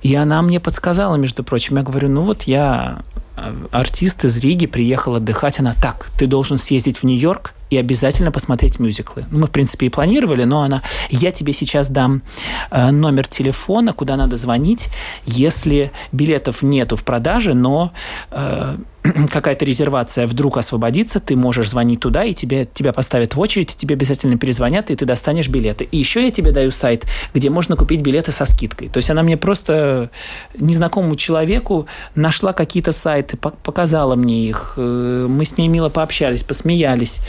[0.01, 1.77] И она мне подсказала, между прочим.
[1.77, 2.99] Я говорю, ну вот я
[3.37, 5.59] э, артист из Риги, приехал отдыхать.
[5.59, 9.25] Она, так, ты должен съездить в Нью-Йорк и обязательно посмотреть мюзиклы.
[9.31, 12.21] Ну, мы, в принципе, и планировали, но она, я тебе сейчас дам
[12.69, 14.89] э, номер телефона, куда надо звонить,
[15.25, 17.91] если билетов нету в продаже, но
[19.31, 23.95] какая-то резервация вдруг освободится, ты можешь звонить туда, и тебе, тебя поставят в очередь, тебе
[23.95, 25.85] обязательно перезвонят, и ты достанешь билеты.
[25.85, 28.89] И еще я тебе даю сайт, где можно купить билеты со скидкой.
[28.89, 30.09] То есть она мне просто
[30.57, 37.19] незнакомому человеку нашла какие-то сайты, показала мне их, э, мы с ней мило пообщались, посмеялись.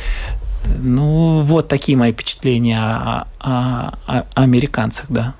[0.79, 5.35] Ну, вот такие мои впечатления о, о, о, о американцах, да.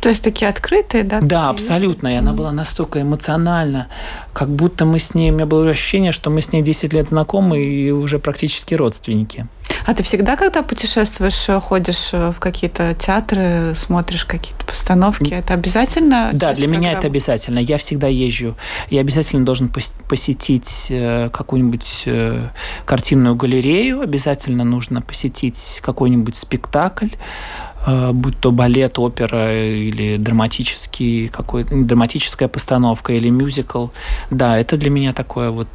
[0.00, 1.20] То есть такие открытые, да?
[1.20, 2.08] Да, абсолютно.
[2.08, 3.88] И она была настолько эмоциональна,
[4.32, 5.30] как будто мы с ней...
[5.30, 9.46] У меня было ощущение, что мы с ней 10 лет знакомы и уже практически родственники.
[9.86, 16.30] А ты всегда, когда путешествуешь, ходишь в какие-то театры, смотришь какие-то постановки, это обязательно?
[16.32, 16.76] Да, для программы?
[16.76, 17.58] меня это обязательно.
[17.58, 18.56] Я всегда езжу.
[18.90, 19.70] Я обязательно должен
[20.08, 22.48] посетить э, какую-нибудь э,
[22.84, 31.64] картинную галерею, обязательно нужно посетить какой-нибудь спектакль, Э, будь то балет, опера или драматический, какой,
[31.64, 33.88] драматическая постановка или мюзикл.
[34.30, 35.68] Да, это для меня такое вот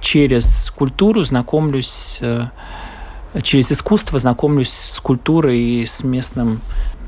[0.00, 2.48] через культуру знакомлюсь, э,
[3.42, 6.60] через искусство знакомлюсь с культурой и с местным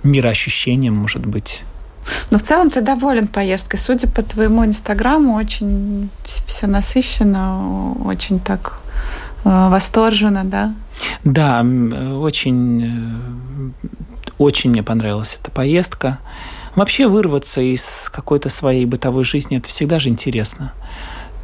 [0.03, 1.63] мироощущением, может быть.
[2.31, 3.81] Но в целом ты доволен поездкой.
[3.81, 8.86] Судя по твоему инстаграму, очень все насыщенно, очень так Э,
[9.45, 10.75] восторженно, да?
[11.25, 16.19] Да, очень, э, очень мне понравилась эта поездка.
[16.75, 20.73] Вообще вырваться из какой-то своей бытовой жизни– это всегда же интересно.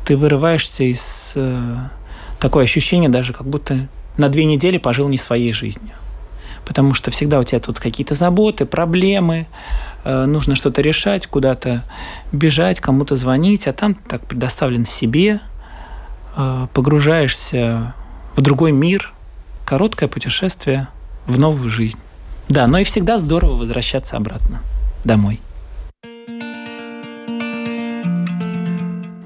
[0.04, 1.76] Ты вырываешься из э,
[2.38, 5.94] такое ощущение даже, как будто на две недели пожил не своей жизнью.
[6.66, 9.46] Потому что всегда у тебя тут какие-то заботы, проблемы,
[10.04, 11.82] э, нужно что-то решать, куда-то
[12.30, 15.51] бежать, кому-то звонить, а там так предоставлен себе– Э,
[16.72, 17.94] погружаешься
[18.36, 19.12] в другой мир,
[19.64, 20.88] короткое путешествие
[21.26, 21.98] в новую жизнь.
[22.48, 24.60] Да, но и всегда здорово возвращаться обратно
[25.04, 25.40] домой.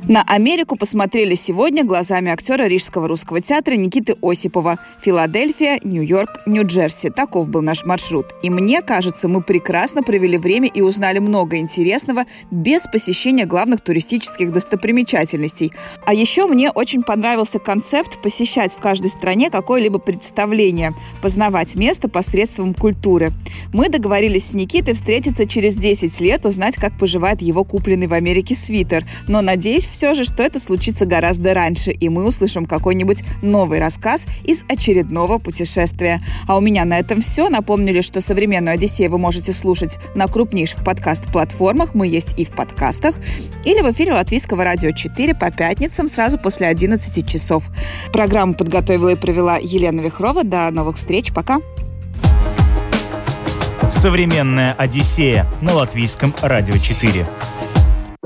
[0.08, 4.78] На Америку посмотрели сегодня глазами актера Рижского русского театра Никиты Осипова.
[5.02, 7.10] Филадельфия, Нью-Йорк, Нью-Джерси.
[7.10, 8.26] Таков был наш маршрут.
[8.40, 14.52] И мне кажется, мы прекрасно провели время и узнали много интересного без посещения главных туристических
[14.52, 15.72] достопримечательностей.
[16.06, 22.74] А еще мне очень понравился концепт посещать в каждой стране какое-либо представление, познавать место посредством
[22.74, 23.32] культуры.
[23.72, 28.54] Мы договорились с Никитой встретиться через 10 лет, узнать, как поживает его купленный в Америке
[28.54, 29.04] свитер.
[29.26, 34.26] Но надеюсь, все же, что это случится гораздо раньше, и мы услышим какой-нибудь новый рассказ
[34.44, 36.22] из очередного путешествия.
[36.46, 37.48] А у меня на этом все.
[37.48, 41.94] Напомнили, что современную Одиссею вы можете слушать на крупнейших подкаст-платформах.
[41.94, 43.16] Мы есть и в подкастах,
[43.64, 47.64] или в эфире Латвийского радио 4 по пятницам сразу после 11 часов.
[48.12, 50.44] Программу подготовила и провела Елена Вихрова.
[50.44, 51.32] До новых встреч.
[51.32, 51.56] Пока.
[53.88, 57.26] Современная Одиссея на Латвийском радио 4.